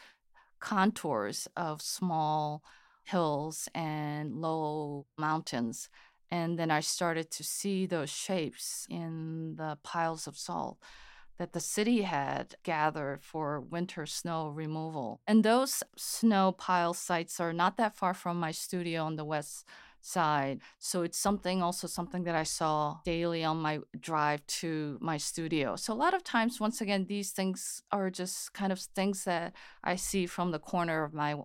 contours 0.59 1.47
of 1.55 1.81
small 1.81 2.63
hills 3.03 3.69
and 3.75 4.41
low 4.41 5.05
mountains. 5.17 5.89
And 6.29 6.57
then 6.59 6.71
I 6.71 6.81
started 6.81 7.31
to 7.31 7.43
see 7.43 7.85
those 7.85 8.09
shapes 8.09 8.85
in 8.89 9.55
the 9.57 9.77
piles 9.83 10.27
of 10.27 10.37
salt 10.37 10.77
that 11.37 11.53
the 11.53 11.59
city 11.59 12.01
had 12.01 12.55
gathered 12.63 13.23
for 13.23 13.61
winter 13.61 14.05
snow 14.05 14.49
removal. 14.49 15.21
And 15.27 15.43
those 15.43 15.83
snow 15.95 16.51
pile 16.51 16.93
sites 16.93 17.39
are 17.39 17.53
not 17.53 17.77
that 17.77 17.95
far 17.95 18.13
from 18.13 18.39
my 18.39 18.51
studio 18.51 19.03
on 19.03 19.15
the 19.15 19.25
west 19.25 19.65
side. 20.01 20.61
So 20.79 21.01
it's 21.01 21.17
something 21.17 21.61
also 21.61 21.87
something 21.87 22.23
that 22.23 22.35
I 22.35 22.43
saw 22.43 22.99
daily 23.03 23.43
on 23.43 23.57
my 23.57 23.79
drive 23.99 24.45
to 24.61 24.97
my 25.01 25.17
studio. 25.17 25.75
So 25.75 25.93
a 25.93 25.95
lot 25.95 26.13
of 26.13 26.23
times 26.23 26.59
once 26.59 26.81
again 26.81 27.05
these 27.07 27.31
things 27.31 27.81
are 27.91 28.09
just 28.09 28.53
kind 28.53 28.71
of 28.71 28.79
things 28.79 29.25
that 29.25 29.53
I 29.83 29.95
see 29.95 30.25
from 30.25 30.51
the 30.51 30.59
corner 30.59 31.03
of 31.03 31.13
my 31.13 31.35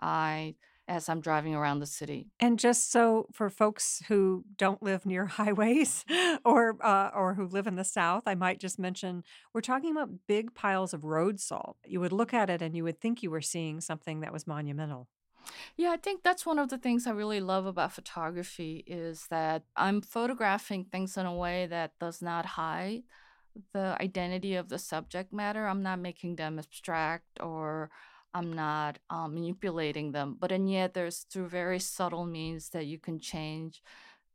eye 0.00 0.56
as 0.92 1.08
I'm 1.08 1.22
driving 1.22 1.54
around 1.54 1.78
the 1.78 1.86
city. 1.86 2.28
And 2.38 2.58
just 2.58 2.92
so 2.92 3.26
for 3.32 3.48
folks 3.48 4.02
who 4.08 4.44
don't 4.58 4.82
live 4.82 5.06
near 5.06 5.24
highways 5.38 6.04
or 6.44 6.76
uh, 6.84 7.10
or 7.14 7.34
who 7.34 7.46
live 7.46 7.66
in 7.66 7.76
the 7.76 7.84
South, 7.84 8.24
I 8.26 8.34
might 8.34 8.60
just 8.60 8.78
mention 8.78 9.24
we're 9.54 9.62
talking 9.62 9.90
about 9.90 10.10
big 10.28 10.54
piles 10.54 10.92
of 10.92 11.04
road 11.04 11.40
salt. 11.40 11.78
You 11.86 12.00
would 12.00 12.12
look 12.12 12.34
at 12.34 12.50
it 12.50 12.60
and 12.60 12.76
you 12.76 12.84
would 12.84 13.00
think 13.00 13.22
you 13.22 13.30
were 13.30 13.40
seeing 13.40 13.80
something 13.80 14.20
that 14.20 14.34
was 14.34 14.46
monumental. 14.46 15.08
Yeah, 15.76 15.90
I 15.90 15.96
think 15.96 16.22
that's 16.22 16.44
one 16.44 16.58
of 16.58 16.68
the 16.68 16.78
things 16.78 17.06
I 17.06 17.10
really 17.10 17.40
love 17.40 17.64
about 17.64 17.92
photography 17.92 18.84
is 18.86 19.26
that 19.30 19.62
I'm 19.74 20.02
photographing 20.02 20.84
things 20.84 21.16
in 21.16 21.24
a 21.24 21.34
way 21.34 21.66
that 21.66 21.92
does 21.98 22.20
not 22.20 22.44
hide 22.44 23.02
the 23.72 23.96
identity 24.00 24.54
of 24.54 24.68
the 24.68 24.78
subject 24.78 25.32
matter. 25.32 25.66
I'm 25.66 25.82
not 25.82 25.98
making 25.98 26.36
them 26.36 26.58
abstract 26.58 27.40
or 27.40 27.90
I'm 28.34 28.52
not 28.52 28.98
um, 29.10 29.34
manipulating 29.34 30.12
them, 30.12 30.36
but 30.38 30.50
and 30.52 30.70
yet 30.70 30.94
there's 30.94 31.26
through 31.30 31.48
very 31.48 31.78
subtle 31.78 32.24
means 32.24 32.70
that 32.70 32.86
you 32.86 32.98
can 32.98 33.18
change 33.18 33.82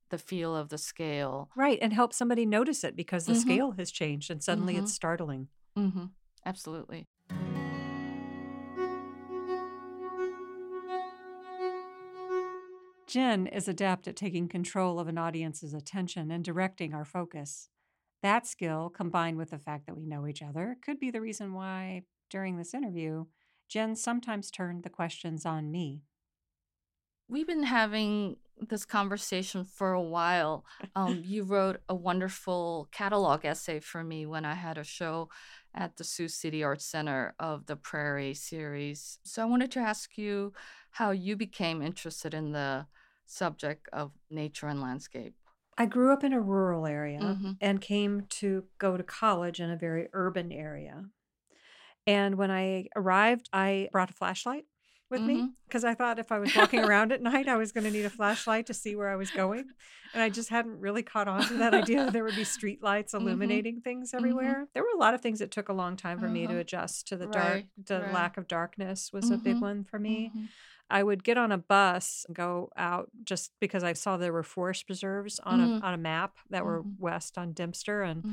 the 0.09 0.17
feel 0.17 0.55
of 0.55 0.69
the 0.69 0.77
scale. 0.77 1.49
Right, 1.55 1.79
and 1.81 1.91
help 1.93 2.13
somebody 2.13 2.45
notice 2.45 2.83
it 2.83 2.95
because 2.95 3.25
the 3.25 3.33
Mm-hmm. 3.33 3.41
scale 3.41 3.71
has 3.71 3.91
changed 3.91 4.29
and 4.31 4.41
suddenly 4.43 4.75
Mm-hmm. 4.75 4.83
it's 4.83 4.93
startling. 4.93 5.47
Mm-hmm. 5.77 6.05
Absolutely. 6.45 7.07
Jin 13.07 13.47
is 13.47 13.67
adept 13.67 14.07
at 14.07 14.15
taking 14.17 14.49
control 14.49 14.99
of 14.99 15.07
an 15.07 15.17
audience's 15.17 15.73
attention 15.73 16.29
and 16.29 16.43
directing 16.43 16.93
our 16.93 17.05
focus. 17.05 17.69
That 18.21 18.45
skill, 18.45 18.89
combined 18.89 19.37
with 19.37 19.51
the 19.51 19.59
fact 19.59 19.85
that 19.85 19.95
we 19.95 20.05
know 20.05 20.27
each 20.27 20.41
other, 20.41 20.75
could 20.83 20.99
be 20.99 21.09
the 21.11 21.21
reason 21.21 21.53
why, 21.53 22.01
during 22.29 22.57
this 22.57 22.73
interview, 22.73 23.25
Jin 23.67 23.95
sometimes 23.95 24.49
turned 24.51 24.83
the 24.83 24.89
questions 24.89 25.45
on 25.45 25.71
me. 25.71 26.03
We've 27.27 27.47
been 27.47 27.63
having 27.63 28.37
this 28.59 28.85
conversation 28.85 29.65
for 29.65 29.91
a 29.91 30.01
while. 30.01 30.65
Um, 30.95 31.21
you 31.25 31.43
wrote 31.43 31.81
a 31.89 31.93
wonderful 31.95 32.87
catalog 32.91 33.45
essay 33.45 33.79
for 33.81 34.03
me 34.03 34.25
when 34.25 34.45
I 34.45 34.53
had 34.55 34.77
a 34.77 34.83
show 34.83 35.29
at 35.75 35.97
the 35.97 36.03
Sioux 36.03 36.29
City 36.29 36.63
Arts 36.63 36.85
Center 36.85 37.35
of 37.39 37.65
the 37.65 37.75
Prairie 37.75 38.33
series. 38.33 39.19
So 39.23 39.41
I 39.41 39.45
wanted 39.45 39.71
to 39.71 39.79
ask 39.79 40.17
you 40.17 40.53
how 40.91 41.11
you 41.11 41.35
became 41.35 41.81
interested 41.81 42.33
in 42.33 42.53
the 42.53 42.87
subject 43.25 43.89
of 43.91 44.13
nature 44.29 44.67
and 44.67 44.81
landscape. 44.81 45.35
I 45.77 45.85
grew 45.85 46.11
up 46.11 46.23
in 46.23 46.33
a 46.33 46.41
rural 46.41 46.87
area 46.87 47.19
Mhm. 47.19 47.57
and 47.61 47.81
came 47.81 48.25
to 48.27 48.67
go 48.79 48.97
to 48.97 49.03
college 49.03 49.59
in 49.59 49.69
a 49.69 49.77
very 49.77 50.07
urban 50.13 50.51
area. 50.51 51.11
And 52.07 52.35
when 52.35 52.49
I 52.49 52.87
arrived, 52.95 53.49
I 53.53 53.89
brought 53.91 54.09
a 54.09 54.13
flashlight 54.13 54.65
with 55.09 55.21
me 55.21 55.35
Mhm. 55.41 55.53
because 55.67 55.83
I 55.85 55.93
thought 55.93 56.19
if 56.19 56.31
I 56.31 56.39
was 56.39 56.55
walking 56.55 56.79
around 56.91 57.11
at 57.11 57.21
night, 57.21 57.47
I 57.47 57.55
was 57.57 57.71
going 57.71 57.83
to 57.83 57.91
need 57.91 58.05
a 58.05 58.09
flashlight 58.09 58.65
to 58.67 58.73
see 58.73 58.95
where 58.95 59.09
I 59.09 59.15
was 59.15 59.29
going. 59.31 59.65
And 60.13 60.23
I 60.23 60.29
just 60.29 60.49
hadn't 60.49 60.79
really 60.79 61.03
caught 61.03 61.27
on 61.27 61.43
to 61.47 61.53
that 61.55 61.73
idea 61.73 62.05
that 62.05 62.13
there 62.13 62.23
would 62.23 62.35
be 62.35 62.43
street 62.45 62.81
lights 62.81 63.13
Mhm. 63.13 63.21
illuminating 63.21 63.81
things 63.81 64.13
everywhere. 64.13 64.67
There 64.73 64.83
were 64.83 64.95
a 64.95 64.97
lot 64.99 65.13
of 65.13 65.21
things 65.21 65.39
that 65.39 65.51
took 65.51 65.69
a 65.69 65.73
long 65.73 65.95
time 65.97 66.17
for 66.19 66.27
me 66.29 66.47
to 66.47 66.53
Uh-huh. 66.53 66.61
adjust 66.61 67.07
to 67.09 67.17
the 67.17 67.27
dark. 67.27 67.65
The 67.85 68.01
right. 68.01 68.13
lack 68.13 68.37
of 68.37 68.47
darkness 68.47 69.11
was 69.13 69.29
a 69.31 69.37
big 69.37 69.57
Mhm. 69.57 69.61
one 69.61 69.83
for 69.83 69.99
me. 69.99 70.31
Mhm. 70.33 70.47
I 70.89 71.03
would 71.03 71.23
get 71.25 71.37
on 71.37 71.51
a 71.51 71.57
bus 71.57 72.23
and 72.27 72.35
go 72.35 72.71
out 72.77 73.11
just 73.25 73.51
because 73.59 73.83
I 73.83 73.91
saw 73.91 74.15
there 74.15 74.31
were 74.31 74.43
forest 74.43 74.87
preserves 74.87 75.37
on 75.39 75.59
a 75.59 75.85
on 75.85 75.93
a 75.93 75.97
map 75.97 76.37
that 76.49 76.63
were 76.65 76.83
west 76.97 77.37
on 77.37 77.51
Dempster, 77.51 78.01
and 78.03 78.23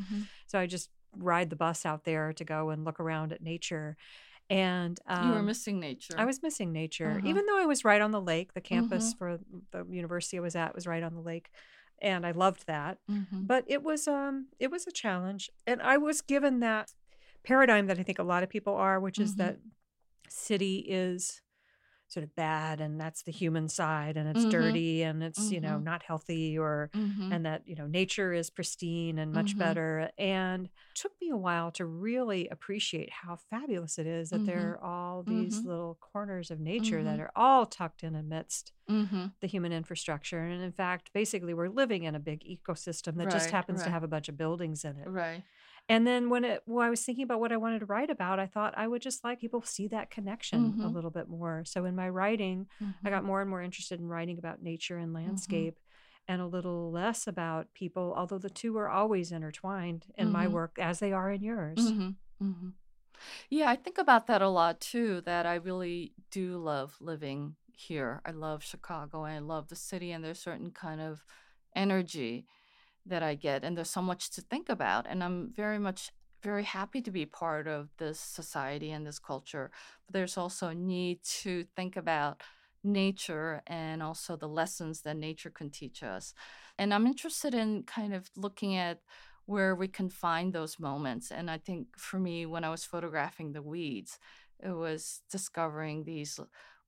so 0.47 0.61
I 0.61 0.67
just 0.67 0.91
ride 1.17 1.51
the 1.51 1.57
bus 1.57 1.85
out 1.87 2.05
there 2.05 2.33
to 2.35 2.45
go 2.45 2.71
and 2.71 2.85
look 2.85 3.01
around 3.01 3.33
at 3.33 3.43
nature. 3.43 3.97
And 4.51 4.99
You 5.07 5.31
were 5.33 5.41
um, 5.41 5.47
missing 5.47 5.81
nature. 5.81 6.19
I 6.19 6.25
was 6.27 6.43
missing 6.43 6.73
nature, 6.73 7.19
Uh-huh. 7.19 7.29
even 7.29 7.47
though 7.47 7.59
I 7.59 7.67
was 7.67 7.85
right 7.85 8.01
on 8.01 8.11
the 8.11 8.21
lake. 8.21 8.53
The 8.55 8.61
campus 8.61 9.15
Mhm. 9.15 9.19
for 9.19 9.39
the 9.73 9.85
university 9.91 10.37
I 10.37 10.41
was 10.41 10.55
at 10.57 10.75
was 10.75 10.87
right 10.87 11.03
on 11.03 11.15
the 11.15 11.21
lake, 11.23 11.51
and 12.03 12.27
I 12.27 12.33
loved 12.33 12.67
that. 12.67 12.99
Mhm. 13.09 13.47
But 13.47 13.65
it 13.67 13.83
was 13.83 14.07
um 14.07 14.49
it 14.59 14.71
was 14.71 14.87
a 14.87 14.93
challenge, 14.93 15.51
and 15.67 15.81
I 15.83 15.97
was 15.97 16.21
given 16.21 16.61
that 16.61 16.93
paradigm 17.43 17.87
that 17.87 17.99
I 17.99 18.03
think 18.03 18.19
a 18.19 18.23
lot 18.25 18.43
of 18.43 18.51
people 18.51 18.75
are, 18.75 19.01
which 19.01 19.21
is 19.21 19.33
Mhm. 19.33 19.39
that 19.39 19.59
city 20.29 20.79
is 20.89 21.41
sort 22.09 22.25
of 22.25 22.35
bad 22.37 22.81
and 22.81 23.01
that's 23.01 23.23
the 23.23 23.33
human 23.33 23.69
side 23.69 24.17
and 24.17 24.29
it's 24.29 24.45
Mhm. 24.45 24.47
dirty 24.47 25.03
and 25.03 25.23
it's 25.23 25.51
you 25.51 25.61
know 25.61 25.79
Mhm. 25.79 25.81
not 25.81 26.03
healthy 26.03 26.57
or 26.59 26.91
Mhm. 26.95 27.31
and 27.31 27.45
that 27.47 27.67
you 27.67 27.75
know 27.75 27.87
nature 27.87 28.33
is 28.33 28.51
pristine 28.51 29.19
and 29.19 29.33
much 29.33 29.57
Mhm. 29.57 29.59
better 29.59 30.11
and 30.19 30.67
it 30.67 30.71
took 30.95 31.13
me 31.21 31.31
a 31.31 31.37
while 31.37 31.73
to 31.73 31.85
really 31.87 32.49
appreciate 32.49 33.11
how 33.11 33.37
fabulous 33.51 33.99
it 33.99 34.07
is 34.07 34.31
that 34.31 34.45
Mhm. 34.45 34.45
there 34.45 34.73
are 34.73 34.81
all 34.85 35.23
these 35.25 35.61
little 35.65 35.97
corners 36.01 36.51
of 36.51 36.61
nature 36.61 37.03
that 37.03 37.19
are 37.21 37.33
all 37.35 37.67
tucked 37.67 38.03
in 38.05 38.15
amidst 38.15 38.73
the 39.41 39.47
human 39.47 39.73
infrastructure 39.73 40.41
and 40.41 40.63
in 40.63 40.73
fact 40.73 41.13
basically 41.13 41.55
we're 41.55 41.69
living 41.69 42.05
in 42.05 42.15
a 42.15 42.21
big 42.21 42.43
ecosystem 42.45 43.17
that 43.17 43.31
just 43.31 43.51
Right, 43.51 43.51
happens 43.51 43.83
to 43.83 43.91
have 43.91 44.03
a 44.03 44.09
bunch 44.09 44.29
of 44.29 44.37
buildings 44.37 44.85
in 44.85 44.97
it 44.99 45.11
Right. 45.11 45.45
And 45.89 46.07
then 46.07 46.31
when 46.31 46.45
it 46.45 46.63
when 46.67 46.87
I 46.87 46.91
was 46.91 47.05
thinking 47.05 47.25
about 47.25 47.41
what 47.41 47.53
I 47.53 47.57
wanted 47.59 47.81
to 47.81 47.87
write 47.87 48.11
about, 48.11 48.39
I 48.41 48.47
thought 48.47 48.75
I 48.77 48.89
would 48.89 49.03
just 49.03 49.25
like 49.25 49.41
people 49.41 49.63
see 49.63 49.89
that 49.89 50.11
connection 50.11 50.79
a 50.83 50.89
Mhm. 50.89 50.91
little 50.91 51.11
bit 51.11 51.29
more. 51.29 51.65
So 51.67 51.85
in 51.85 51.95
my 51.97 52.09
writing, 52.09 52.67
I 53.05 53.11
Mhm. 53.11 53.11
got 53.11 53.25
more 53.25 53.41
and 53.41 53.51
more 53.51 53.63
interested 53.63 54.01
in 54.01 54.07
writing 54.09 54.39
about 54.39 54.63
nature 54.63 54.97
and 54.99 55.13
Mm-hmm. 55.27 55.65
landscape 55.65 55.79
and 56.29 56.41
a 56.41 56.47
little 56.47 56.91
less 56.91 57.27
about 57.27 57.75
people, 57.75 58.15
although 58.17 58.39
the 58.39 58.51
two 58.51 58.77
are 58.79 58.89
always 58.89 59.31
intertwined 59.33 60.07
in 60.17 60.31
my 60.31 60.49
Mhm. 60.49 60.49
work 60.49 60.79
as 60.79 61.01
they 61.01 61.13
are 61.13 61.31
in 61.31 61.43
yours. 61.43 61.95
Yeah, 63.51 63.71
I 63.71 63.77
think 63.77 63.99
about 63.99 64.27
that 64.27 64.43
a 64.43 64.49
lot 64.49 64.81
too. 64.81 65.21
That 65.23 65.47
I 65.47 65.55
really 65.57 66.15
do 66.31 66.59
love 66.59 66.97
living 67.01 67.57
here. 67.73 68.21
I 68.25 68.31
love 68.31 68.63
Chicago 68.63 69.25
and 69.25 69.35
I 69.35 69.39
love 69.41 69.69
the 69.69 69.77
city, 69.77 70.13
and 70.13 70.25
there's 70.25 70.41
certain 70.41 70.71
kind 70.71 71.01
of 71.01 71.25
energy 71.75 72.47
that 73.07 73.23
I 73.23 73.35
get, 73.35 73.65
and 73.65 73.77
there's 73.77 73.91
so 73.91 74.03
much 74.03 74.31
to 74.31 74.41
think 74.41 74.69
about. 74.69 75.07
And 75.09 75.23
I'm 75.23 75.53
very 75.55 75.79
much 75.79 76.11
very 76.43 76.65
happy 76.65 77.01
to 77.01 77.11
be 77.11 77.25
part 77.25 77.67
of 77.67 77.89
this 77.97 78.21
society 78.21 78.91
and 78.93 79.07
this 79.07 79.19
culture. 79.19 79.71
But 80.07 80.13
there's 80.13 80.37
also 80.37 80.69
a 80.69 80.75
need 80.75 81.23
to 81.43 81.65
think 81.75 81.97
about 81.97 82.43
nature 82.85 83.63
and 83.67 84.03
also 84.03 84.37
the 84.37 84.47
lessons 84.47 85.01
that 85.01 85.17
nature 85.17 85.49
can 85.51 85.71
teach 85.71 86.03
us. 86.03 86.35
And 86.79 86.93
I'm 86.93 87.07
interested 87.07 87.55
in 87.55 87.85
kind 87.85 88.13
of 88.15 88.31
looking 88.37 88.77
at 88.77 89.01
where 89.47 89.75
we 89.75 89.89
can 89.89 90.11
find 90.11 90.53
those 90.53 90.79
moments. 90.79 91.31
And 91.31 91.51
I 91.51 91.59
think 91.59 91.99
for 91.99 92.19
me, 92.19 92.45
when 92.45 92.63
I 92.63 92.71
was 92.71 92.85
photographing 92.85 93.53
the 93.53 93.63
weeds, 93.63 94.19
it 94.63 94.73
was 94.73 95.23
discovering 95.31 96.05
these 96.05 96.39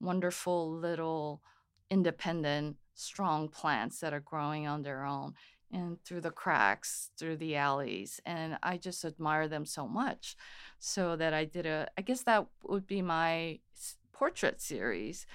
wonderful 0.01 0.71
little 0.71 1.43
independent, 1.91 2.77
strong 2.95 3.49
plants 3.49 4.01
that 4.01 4.13
are 4.13 4.21
growing 4.21 4.67
on 4.67 4.83
their 4.83 5.05
own 5.05 5.35
and 5.73 6.03
through 6.05 6.21
the 6.21 6.31
cracks, 6.31 7.11
through 7.19 7.37
the 7.37 7.57
alleys. 7.57 8.21
And 8.25 8.59
I 8.63 8.77
just 8.77 9.05
admire 9.05 9.49
them 9.49 9.65
so 9.65 9.87
much. 9.87 10.37
So 10.79 11.17
that 11.17 11.35
I 11.35 11.45
did 11.45 11.67
a, 11.67 11.89
I 11.99 12.03
guess 12.03 12.23
that 12.23 12.47
would 12.63 12.87
be 12.87 13.03
my 13.03 13.61
portrait 14.13 14.61
series. 14.61 15.27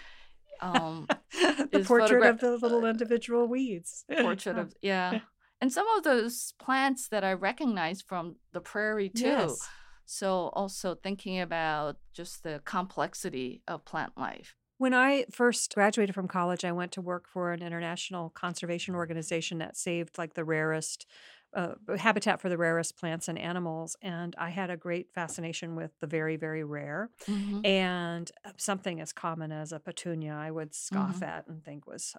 Um, 0.62 1.08
the 1.72 1.84
portrait 1.86 2.24
of 2.24 2.40
the 2.40 2.58
little 2.58 2.86
individual 2.86 3.48
weeds. 3.48 4.06
portrait 4.20 4.58
of, 4.58 4.74
yeah. 4.82 5.20
And 5.60 5.72
some 5.72 5.88
of 5.96 6.04
those 6.04 6.54
plants 6.60 7.08
that 7.10 7.24
I 7.24 7.34
recognize 7.34 8.02
from 8.02 8.38
the 8.52 8.62
prairie 8.62 9.10
too. 9.10 9.26
Yes. 9.26 9.70
So 10.06 10.50
also 10.54 10.96
thinking 10.96 11.40
about 11.40 11.98
just 12.14 12.44
the 12.44 12.62
complexity 12.66 13.62
of 13.68 13.86
plant 13.86 14.14
life. 14.18 14.56
When 14.82 14.96
I 14.96 15.26
first 15.30 15.76
graduated 15.76 16.16
from 16.16 16.28
college, 16.28 16.66
I 16.66 16.72
went 16.72 16.92
to 16.94 17.02
work 17.02 17.28
for 17.28 17.52
an 17.54 17.62
international 17.62 18.32
conservation 18.32 18.96
organization 18.96 19.60
that 19.60 19.78
saved 19.78 20.18
like 20.18 20.34
the 20.34 20.44
rarest 20.44 21.06
uh, 21.54 21.74
habitat 21.98 22.40
for 22.40 22.50
the 22.50 22.58
rarest 22.58 22.98
plants 22.98 23.28
and 23.28 23.38
animals. 23.38 23.96
And 24.02 24.36
I 24.38 24.50
had 24.50 24.70
a 24.70 24.78
great 24.78 25.14
fascination 25.14 25.76
with 25.76 25.92
the 26.00 26.08
very, 26.08 26.38
very 26.38 26.64
rare. 26.64 27.10
Mm-hmm. 27.28 27.66
And 27.66 28.32
uh, 28.46 28.52
something 28.58 29.02
as 29.02 29.12
common 29.12 29.52
as 29.52 29.72
a 29.72 29.80
petunia, 29.80 30.34
I 30.34 30.52
would 30.52 30.74
scoff 30.74 31.16
mm-hmm. 31.16 31.24
at 31.24 31.48
and 31.48 31.64
think 31.64 31.88
was, 31.88 32.16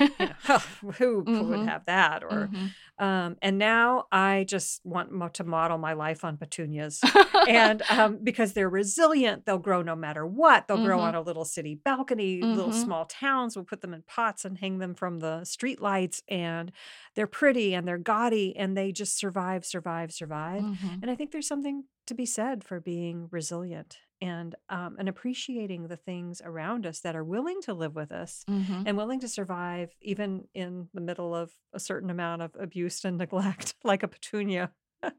you 0.00 0.08
know, 0.18 0.26
oh, 0.48 0.58
who 0.98 1.24
mm-hmm. 1.24 1.48
would 1.50 1.68
have 1.68 1.84
that? 1.86 2.24
Or, 2.24 2.48
mm-hmm. 2.52 3.04
um, 3.04 3.36
and 3.42 3.58
now 3.58 4.06
I 4.10 4.44
just 4.48 4.84
want 4.84 5.12
mo- 5.12 5.28
to 5.28 5.44
model 5.44 5.78
my 5.78 5.92
life 5.92 6.24
on 6.24 6.36
petunias. 6.36 7.00
and 7.48 7.82
um, 7.90 8.18
because 8.22 8.54
they're 8.54 8.68
resilient, 8.68 9.46
they'll 9.46 9.58
grow 9.58 9.82
no 9.82 9.94
matter 9.94 10.26
what. 10.26 10.66
They'll 10.66 10.84
grow 10.84 10.98
on 10.98 11.12
mm-hmm. 11.12 11.18
a 11.18 11.22
little 11.22 11.44
city 11.44 11.76
balcony, 11.76 12.42
little 12.42 12.70
mm-hmm. 12.70 12.82
small 12.82 13.04
towns. 13.04 13.54
We'll 13.54 13.64
put 13.64 13.82
them 13.82 13.94
in 13.94 14.02
pots 14.02 14.44
and 14.44 14.58
hang 14.58 14.78
them 14.78 14.94
from 14.94 15.20
the 15.20 15.44
street 15.44 15.80
lights. 15.80 16.22
And 16.28 16.72
they're 17.14 17.26
pretty 17.26 17.74
and 17.74 17.86
they're 17.86 17.98
gaudy 17.98 18.47
and 18.56 18.76
they 18.76 18.92
just 18.92 19.18
survive, 19.18 19.64
survive, 19.64 20.12
survive. 20.12 20.62
Mm-hmm. 20.62 21.02
And 21.02 21.10
I 21.10 21.14
think 21.14 21.32
there's 21.32 21.46
something 21.46 21.84
to 22.06 22.14
be 22.14 22.26
said 22.26 22.64
for 22.64 22.80
being 22.80 23.28
resilient 23.30 23.98
and 24.20 24.54
um, 24.68 24.96
and 24.98 25.08
appreciating 25.08 25.88
the 25.88 25.96
things 25.96 26.42
around 26.44 26.86
us 26.86 27.00
that 27.00 27.14
are 27.14 27.24
willing 27.24 27.60
to 27.62 27.74
live 27.74 27.94
with 27.94 28.10
us 28.10 28.44
mm-hmm. 28.48 28.82
and 28.86 28.96
willing 28.96 29.20
to 29.20 29.28
survive 29.28 29.94
even 30.00 30.44
in 30.54 30.88
the 30.94 31.00
middle 31.00 31.34
of 31.34 31.52
a 31.72 31.80
certain 31.80 32.10
amount 32.10 32.42
of 32.42 32.56
abuse 32.58 33.04
and 33.04 33.18
neglect, 33.18 33.74
like 33.84 34.02
a 34.02 34.08
petunia. 34.08 34.72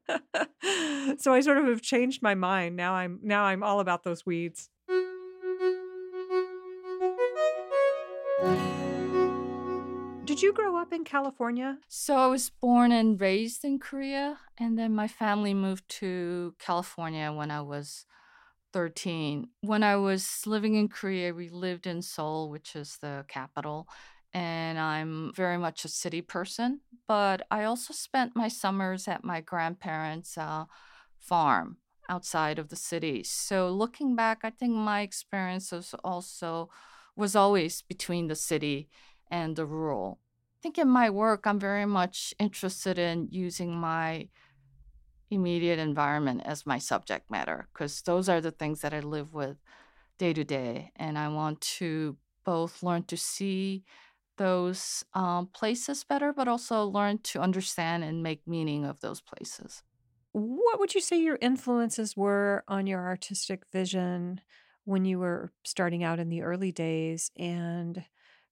so 1.18 1.34
I 1.34 1.40
sort 1.40 1.58
of 1.58 1.66
have 1.68 1.82
changed 1.82 2.22
my 2.22 2.36
mind. 2.36 2.76
Now 2.76 2.94
I'm 2.94 3.20
now 3.24 3.44
I'm 3.44 3.64
all 3.64 3.80
about 3.80 4.04
those 4.04 4.26
weeds. 4.26 4.70
Did 10.40 10.46
you 10.46 10.54
grow 10.54 10.78
up 10.78 10.94
in 10.94 11.04
California? 11.04 11.80
So 11.90 12.16
I 12.16 12.28
was 12.28 12.50
born 12.50 12.94
and 12.94 13.20
raised 13.20 13.66
in 13.66 13.78
Korea, 13.78 14.38
and 14.58 14.80
then 14.80 14.96
my 14.96 15.06
family 15.06 15.54
moved 15.54 15.90
to 16.00 16.56
California 16.60 17.30
when 17.34 17.52
I 17.52 17.60
was 17.60 18.06
13. 18.72 19.50
When 19.60 19.84
I 19.84 19.98
was 19.98 20.48
living 20.48 20.76
in 20.76 20.88
Korea, 20.88 21.34
we 21.34 21.50
lived 21.50 21.86
in 21.86 22.02
Seoul, 22.02 22.50
which 22.50 22.74
is 22.74 23.00
the 23.02 23.26
capital, 23.28 23.90
and 24.34 24.80
I'm 24.80 25.34
very 25.36 25.58
much 25.58 25.84
a 25.84 25.90
city 25.90 26.22
person, 26.22 26.80
but 27.06 27.46
I 27.52 27.66
also 27.66 27.92
spent 27.92 28.34
my 28.34 28.48
summers 28.48 29.10
at 29.10 29.26
my 29.26 29.42
grandparents' 29.42 30.38
uh, 30.38 30.68
farm 31.18 31.80
outside 32.08 32.60
of 32.60 32.70
the 32.70 32.78
city. 32.78 33.26
So 33.26 33.70
looking 33.70 34.16
back, 34.16 34.40
I 34.44 34.52
think 34.52 34.72
my 34.72 35.02
experience 35.02 35.74
was 35.74 35.94
also 36.02 36.70
was 37.18 37.36
always 37.36 37.82
between 37.82 38.28
the 38.28 38.36
city 38.36 38.88
and 39.30 39.58
the 39.58 39.66
rural. 39.66 40.22
I 40.60 40.62
think 40.62 40.78
in 40.78 40.90
my 40.90 41.10
work, 41.10 41.48
I'm 41.48 41.58
very 41.58 41.86
much 41.86 42.34
interested 42.38 43.00
in 43.00 43.30
using 43.32 43.74
my 43.74 44.28
immediate 45.32 45.80
environment 45.80 46.42
as 46.44 46.66
my 46.66 46.78
subject 46.78 47.32
matter 47.32 47.70
because 47.72 48.02
those 48.02 48.28
are 48.28 48.42
the 48.42 48.52
things 48.52 48.82
that 48.82 48.94
I 48.94 49.00
live 49.00 49.34
with 49.34 49.58
day 50.18 50.34
to 50.34 50.44
day. 50.44 50.92
And 50.98 51.18
I 51.18 51.30
want 51.30 51.62
to 51.62 52.18
both 52.44 52.84
learn 52.84 53.04
to 53.04 53.16
see 53.16 53.86
those 54.38 55.06
um, 55.14 55.48
places 55.48 56.04
better, 56.04 56.34
but 56.34 56.50
also 56.50 56.84
learn 56.84 57.20
to 57.20 57.40
understand 57.40 58.04
and 58.04 58.22
make 58.22 58.46
meaning 58.46 58.84
of 58.84 59.00
those 59.00 59.22
places. 59.22 59.84
What 60.34 60.78
would 60.80 60.94
you 60.94 61.00
say 61.00 61.22
your 61.22 61.38
influences 61.42 62.18
were 62.18 62.66
on 62.68 62.86
your 62.86 63.08
artistic 63.08 63.64
vision 63.72 64.42
when 64.84 65.06
you 65.06 65.20
were 65.20 65.54
starting 65.64 66.04
out 66.04 66.20
in 66.20 66.28
the 66.28 66.42
early 66.42 66.74
days? 66.74 67.32
And 67.38 68.04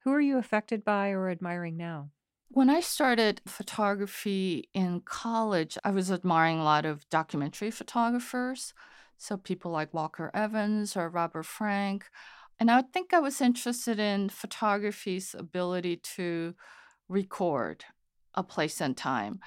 who 0.08 0.13
are 0.13 0.22
you 0.22 0.38
affected 0.38 0.86
by 0.86 1.10
or 1.10 1.30
admiring 1.30 1.76
now? 1.76 2.12
When 2.48 2.70
I 2.70 2.80
started 2.80 3.41
photography 3.46 4.70
in 4.74 5.02
college, 5.02 5.78
I 5.84 5.91
was 5.91 6.10
admiring 6.10 6.60
a 6.60 6.63
lot 6.63 6.86
of 6.86 7.10
documentary 7.10 7.72
photographers. 7.72 8.74
So 9.17 9.36
people 9.36 9.70
like 9.70 9.93
Walker 9.93 10.32
Evans 10.34 10.96
or 10.96 11.10
Robert 11.10 11.43
Frank. 11.43 12.06
And 12.58 12.72
I 12.72 12.84
think 12.84 13.13
I 13.13 13.20
was 13.20 13.41
interested 13.41 14.00
in 14.00 14.30
photography's 14.30 15.36
ability 15.38 15.98
to 16.15 16.56
record 17.10 17.84
a 18.34 18.43
place 18.43 18.80
and 18.80 18.96
time 18.96 19.41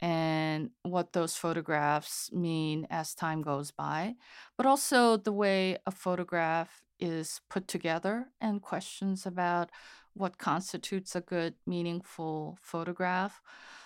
and 0.00 0.70
what 0.82 1.12
those 1.12 1.36
photographs 1.36 2.32
mean 2.32 2.84
as 2.90 3.14
time 3.14 3.42
goes 3.42 3.70
by, 3.70 4.16
but 4.56 4.66
also 4.66 5.16
the 5.16 5.32
way 5.32 5.76
a 5.86 5.92
photograph 5.92 6.82
is 7.00 7.40
put 7.48 7.66
together 7.66 8.26
and 8.40 8.62
questions 8.62 9.26
about 9.26 9.70
what 10.14 10.38
constitutes 10.38 11.14
a 11.14 11.20
good, 11.20 11.54
meaningful 11.66 12.58
photograph. 12.60 13.40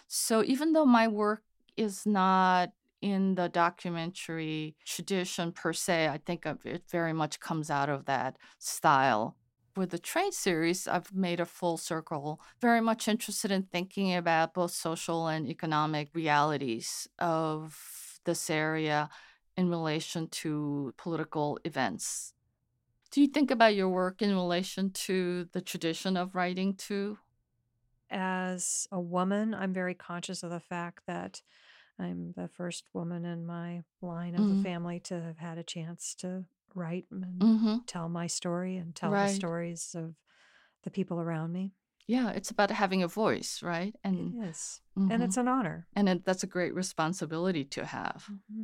So 0.06 0.42
even 0.44 0.72
though 0.72 0.86
my 0.86 1.08
work 1.08 1.42
is 1.76 2.06
not 2.06 2.70
in 3.00 3.34
the 3.34 3.48
documentary 3.48 4.76
tradition 4.84 5.52
per 5.52 5.72
se, 5.72 6.08
I 6.08 6.18
think 6.18 6.46
it 6.46 6.82
very 6.90 7.12
much 7.12 7.40
comes 7.40 7.70
out 7.70 7.88
of 7.88 8.06
that 8.06 8.36
style. 8.58 9.36
With 9.76 9.90
the 9.90 9.98
train 9.98 10.30
series, 10.30 10.86
I've 10.86 11.12
made 11.12 11.40
a 11.40 11.44
full 11.44 11.76
circle, 11.76 12.40
very 12.60 12.80
much 12.80 13.08
interested 13.08 13.50
in 13.50 13.64
thinking 13.64 14.14
about 14.14 14.54
both 14.54 14.70
social 14.70 15.26
and 15.26 15.48
economic 15.48 16.10
realities 16.14 17.08
of 17.18 18.20
this 18.24 18.48
area 18.48 19.10
in 19.56 19.68
relation 19.68 20.28
to 20.28 20.94
political 20.96 21.58
events 21.64 22.34
do 23.14 23.20
you 23.20 23.28
think 23.28 23.52
about 23.52 23.76
your 23.76 23.88
work 23.88 24.22
in 24.22 24.34
relation 24.34 24.90
to 24.90 25.48
the 25.52 25.60
tradition 25.60 26.16
of 26.16 26.34
writing 26.34 26.74
too? 26.74 27.16
As 28.10 28.88
a 28.90 29.00
woman, 29.00 29.54
I'm 29.54 29.72
very 29.72 29.94
conscious 29.94 30.42
of 30.42 30.50
the 30.50 30.58
fact 30.58 31.04
that 31.06 31.40
I'm 31.96 32.34
the 32.36 32.48
first 32.48 32.86
woman 32.92 33.24
in 33.24 33.46
my 33.46 33.84
line 34.02 34.34
of 34.34 34.40
mm-hmm. 34.40 34.56
the 34.56 34.68
family 34.68 34.98
to 35.04 35.22
have 35.22 35.38
had 35.38 35.58
a 35.58 35.62
chance 35.62 36.16
to 36.16 36.42
write 36.74 37.06
and 37.12 37.24
mm-hmm. 37.38 37.76
tell 37.86 38.08
my 38.08 38.26
story 38.26 38.76
and 38.78 38.96
tell 38.96 39.12
right. 39.12 39.28
the 39.28 39.34
stories 39.34 39.94
of 39.96 40.16
the 40.82 40.90
people 40.90 41.20
around 41.20 41.52
me. 41.52 41.70
Yeah, 42.08 42.30
it's 42.30 42.50
about 42.50 42.72
having 42.72 43.04
a 43.04 43.08
voice, 43.08 43.60
right? 43.62 43.94
And 44.02 44.44
is. 44.44 44.80
Mm-hmm. 44.98 45.12
And 45.12 45.22
it's 45.22 45.36
an 45.36 45.46
honor. 45.46 45.86
And 45.94 46.08
it, 46.08 46.24
that's 46.24 46.42
a 46.42 46.48
great 46.48 46.74
responsibility 46.74 47.64
to 47.66 47.86
have. 47.86 48.26
Mm-hmm. 48.28 48.62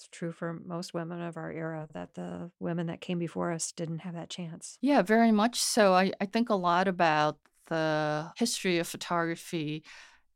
It's 0.00 0.08
true 0.08 0.32
for 0.32 0.58
most 0.64 0.94
women 0.94 1.20
of 1.20 1.36
our 1.36 1.52
era 1.52 1.86
that 1.92 2.14
the 2.14 2.50
women 2.58 2.86
that 2.86 3.02
came 3.02 3.18
before 3.18 3.52
us 3.52 3.70
didn't 3.70 3.98
have 3.98 4.14
that 4.14 4.30
chance. 4.30 4.78
Yeah, 4.80 5.02
very 5.02 5.30
much 5.30 5.60
so. 5.60 5.92
I, 5.92 6.10
I 6.18 6.24
think 6.24 6.48
a 6.48 6.54
lot 6.54 6.88
about 6.88 7.36
the 7.66 8.32
history 8.38 8.78
of 8.78 8.88
photography 8.88 9.84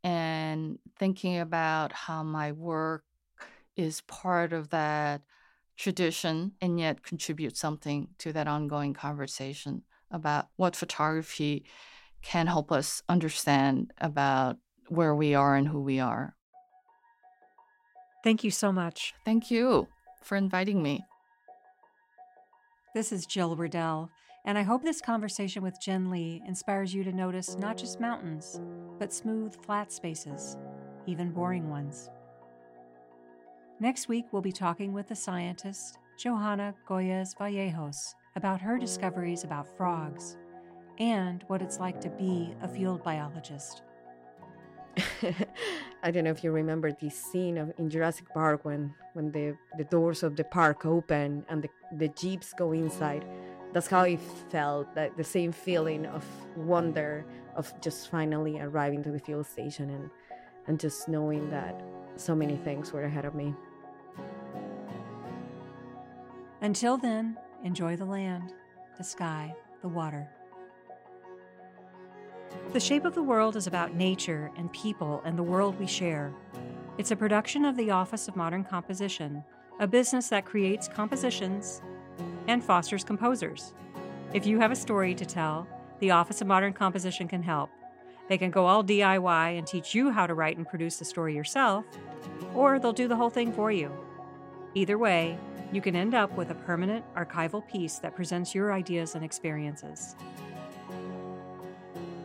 and 0.02 0.78
thinking 0.98 1.38
about 1.38 1.92
how 1.92 2.22
my 2.22 2.52
work 2.52 3.04
is 3.74 4.02
part 4.02 4.52
of 4.52 4.68
that 4.68 5.22
tradition 5.78 6.52
and 6.60 6.78
yet 6.78 7.02
contribute 7.02 7.56
something 7.56 8.08
to 8.18 8.34
that 8.34 8.46
ongoing 8.46 8.92
conversation 8.92 9.82
about 10.10 10.48
what 10.56 10.76
photography 10.76 11.64
can 12.20 12.46
help 12.48 12.70
us 12.70 13.02
understand 13.08 13.94
about 13.96 14.58
where 14.88 15.14
we 15.14 15.34
are 15.34 15.56
and 15.56 15.68
who 15.68 15.80
we 15.80 16.00
are. 16.00 16.36
Thank 18.24 18.42
you 18.42 18.50
so 18.50 18.72
much. 18.72 19.14
Thank 19.26 19.50
you 19.50 19.86
for 20.22 20.36
inviting 20.36 20.82
me. 20.82 21.04
This 22.94 23.12
is 23.12 23.26
Jill 23.26 23.54
Riddell, 23.54 24.10
and 24.46 24.56
I 24.56 24.62
hope 24.62 24.82
this 24.82 25.02
conversation 25.02 25.62
with 25.62 25.78
Jin 25.78 26.10
Lee 26.10 26.42
inspires 26.46 26.94
you 26.94 27.04
to 27.04 27.12
notice 27.12 27.58
not 27.58 27.76
just 27.76 28.00
mountains, 28.00 28.62
but 28.98 29.12
smooth, 29.12 29.54
flat 29.66 29.92
spaces, 29.92 30.56
even 31.04 31.32
boring 31.32 31.68
ones. 31.68 32.08
Next 33.78 34.08
week, 34.08 34.24
we'll 34.32 34.40
be 34.40 34.52
talking 34.52 34.94
with 34.94 35.08
the 35.08 35.14
scientist 35.14 35.98
Johanna 36.16 36.74
Goyes 36.88 37.34
Vallejos 37.38 38.14
about 38.36 38.62
her 38.62 38.78
discoveries 38.78 39.44
about 39.44 39.76
frogs 39.76 40.38
and 40.98 41.44
what 41.48 41.60
it's 41.60 41.78
like 41.78 42.00
to 42.00 42.08
be 42.08 42.54
a 42.62 42.68
field 42.68 43.04
biologist. 43.04 43.82
I 46.02 46.10
don't 46.10 46.24
know 46.24 46.30
if 46.30 46.44
you 46.44 46.52
remember 46.52 46.92
this 46.92 47.16
scene 47.16 47.58
of 47.58 47.72
in 47.78 47.90
Jurassic 47.90 48.28
Park 48.32 48.64
when 48.64 48.94
when 49.14 49.32
the 49.32 49.56
the 49.78 49.84
doors 49.84 50.22
of 50.22 50.36
the 50.36 50.44
park 50.44 50.84
open 50.86 51.44
and 51.48 51.62
the, 51.62 51.70
the 51.96 52.08
jeeps 52.08 52.52
go 52.52 52.72
inside. 52.72 53.24
That's 53.72 53.88
how 53.88 54.02
it 54.02 54.20
felt. 54.50 54.94
That 54.94 55.16
the 55.16 55.24
same 55.24 55.52
feeling 55.52 56.06
of 56.06 56.24
wonder 56.56 57.24
of 57.56 57.72
just 57.80 58.10
finally 58.10 58.60
arriving 58.60 59.02
to 59.04 59.10
the 59.10 59.18
fuel 59.18 59.44
station 59.44 59.90
and 59.90 60.10
and 60.66 60.78
just 60.78 61.08
knowing 61.08 61.50
that 61.50 61.82
so 62.16 62.34
many 62.34 62.56
things 62.56 62.92
were 62.92 63.04
ahead 63.04 63.24
of 63.24 63.34
me. 63.34 63.54
Until 66.60 66.96
then, 66.96 67.36
enjoy 67.62 67.96
the 67.96 68.06
land, 68.06 68.54
the 68.96 69.04
sky, 69.04 69.54
the 69.82 69.88
water. 69.88 70.28
The 72.72 72.80
Shape 72.80 73.04
of 73.04 73.14
the 73.14 73.22
World 73.22 73.56
is 73.56 73.66
about 73.66 73.94
nature 73.94 74.50
and 74.56 74.72
people 74.72 75.22
and 75.24 75.38
the 75.38 75.42
world 75.42 75.78
we 75.78 75.86
share. 75.86 76.32
It's 76.98 77.10
a 77.10 77.16
production 77.16 77.64
of 77.64 77.76
the 77.76 77.90
Office 77.90 78.28
of 78.28 78.36
Modern 78.36 78.64
Composition, 78.64 79.44
a 79.80 79.86
business 79.86 80.28
that 80.28 80.44
creates 80.44 80.88
compositions 80.88 81.82
and 82.48 82.62
fosters 82.62 83.04
composers. 83.04 83.74
If 84.32 84.46
you 84.46 84.58
have 84.58 84.72
a 84.72 84.76
story 84.76 85.14
to 85.14 85.24
tell, 85.24 85.68
the 86.00 86.10
Office 86.10 86.40
of 86.40 86.46
Modern 86.46 86.72
Composition 86.72 87.28
can 87.28 87.42
help. 87.42 87.70
They 88.28 88.38
can 88.38 88.50
go 88.50 88.66
all 88.66 88.82
DIY 88.82 89.58
and 89.58 89.66
teach 89.66 89.94
you 89.94 90.10
how 90.10 90.26
to 90.26 90.34
write 90.34 90.56
and 90.56 90.66
produce 90.66 90.96
the 90.96 91.04
story 91.04 91.34
yourself, 91.34 91.84
or 92.54 92.78
they'll 92.78 92.92
do 92.92 93.08
the 93.08 93.16
whole 93.16 93.30
thing 93.30 93.52
for 93.52 93.70
you. 93.70 93.92
Either 94.74 94.98
way, 94.98 95.38
you 95.72 95.80
can 95.80 95.94
end 95.94 96.14
up 96.14 96.36
with 96.36 96.50
a 96.50 96.54
permanent 96.54 97.04
archival 97.14 97.66
piece 97.68 97.98
that 97.98 98.14
presents 98.14 98.54
your 98.54 98.72
ideas 98.72 99.14
and 99.14 99.24
experiences. 99.24 100.16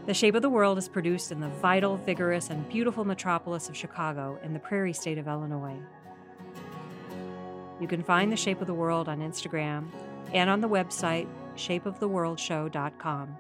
The 0.06 0.14
Shape 0.14 0.36
of 0.36 0.42
the 0.42 0.50
World 0.50 0.78
is 0.78 0.90
produced 0.90 1.32
in 1.32 1.40
the 1.40 1.50
vital, 1.50 1.98
vigorous, 1.98 2.50
and 2.50 2.68
beautiful 2.68 3.06
metropolis 3.06 3.70
of 3.70 3.78
Chicago 3.78 4.40
in 4.44 4.54
the 4.54 4.60
prairie 4.60 4.94
state 4.94 5.18
of 5.18 5.28
Illinois. 5.28 5.78
You 7.80 7.88
can 7.88 8.04
find 8.04 8.32
The 8.32 8.38
Shape 8.38 8.60
of 8.62 8.68
the 8.68 8.74
World 8.74 9.08
on 9.08 9.20
Instagram 9.20 9.88
and 10.34 10.50
on 10.50 10.62
the 10.62 10.70
website 10.70 11.28
shapeoftheworldshow.com. 11.56 13.38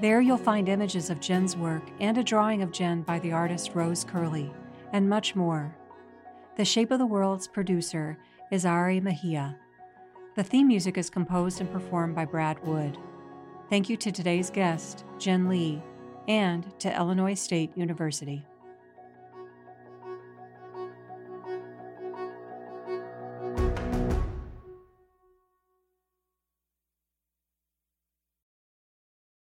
There 0.00 0.20
you'll 0.20 0.38
find 0.38 0.68
images 0.68 1.10
of 1.10 1.20
Jin's 1.20 1.56
work 1.56 1.82
and 1.98 2.16
a 2.18 2.22
drawing 2.22 2.62
of 2.62 2.70
Jen 2.70 3.02
by 3.02 3.18
the 3.18 3.32
artist 3.32 3.72
Rose 3.74 4.04
Curley, 4.04 4.52
and 4.92 5.08
much 5.08 5.34
more. 5.34 5.74
The 6.56 6.64
Shape 6.64 6.92
of 6.92 7.00
the 7.00 7.06
World's 7.06 7.48
producer 7.48 8.16
is 8.52 8.64
Ari 8.64 9.00
Mejia. 9.00 9.56
The 10.36 10.44
theme 10.44 10.68
music 10.68 10.96
is 10.96 11.10
composed 11.10 11.60
and 11.60 11.72
performed 11.72 12.14
by 12.14 12.26
Brad 12.26 12.64
Wood. 12.64 12.96
Thank 13.70 13.90
you 13.90 13.98
to 13.98 14.10
today's 14.10 14.48
guest, 14.48 15.04
Jin 15.18 15.46
Lee, 15.46 15.82
and 16.26 16.66
to 16.80 16.94
Illinois 16.96 17.34
State 17.34 17.70
University. 17.76 18.42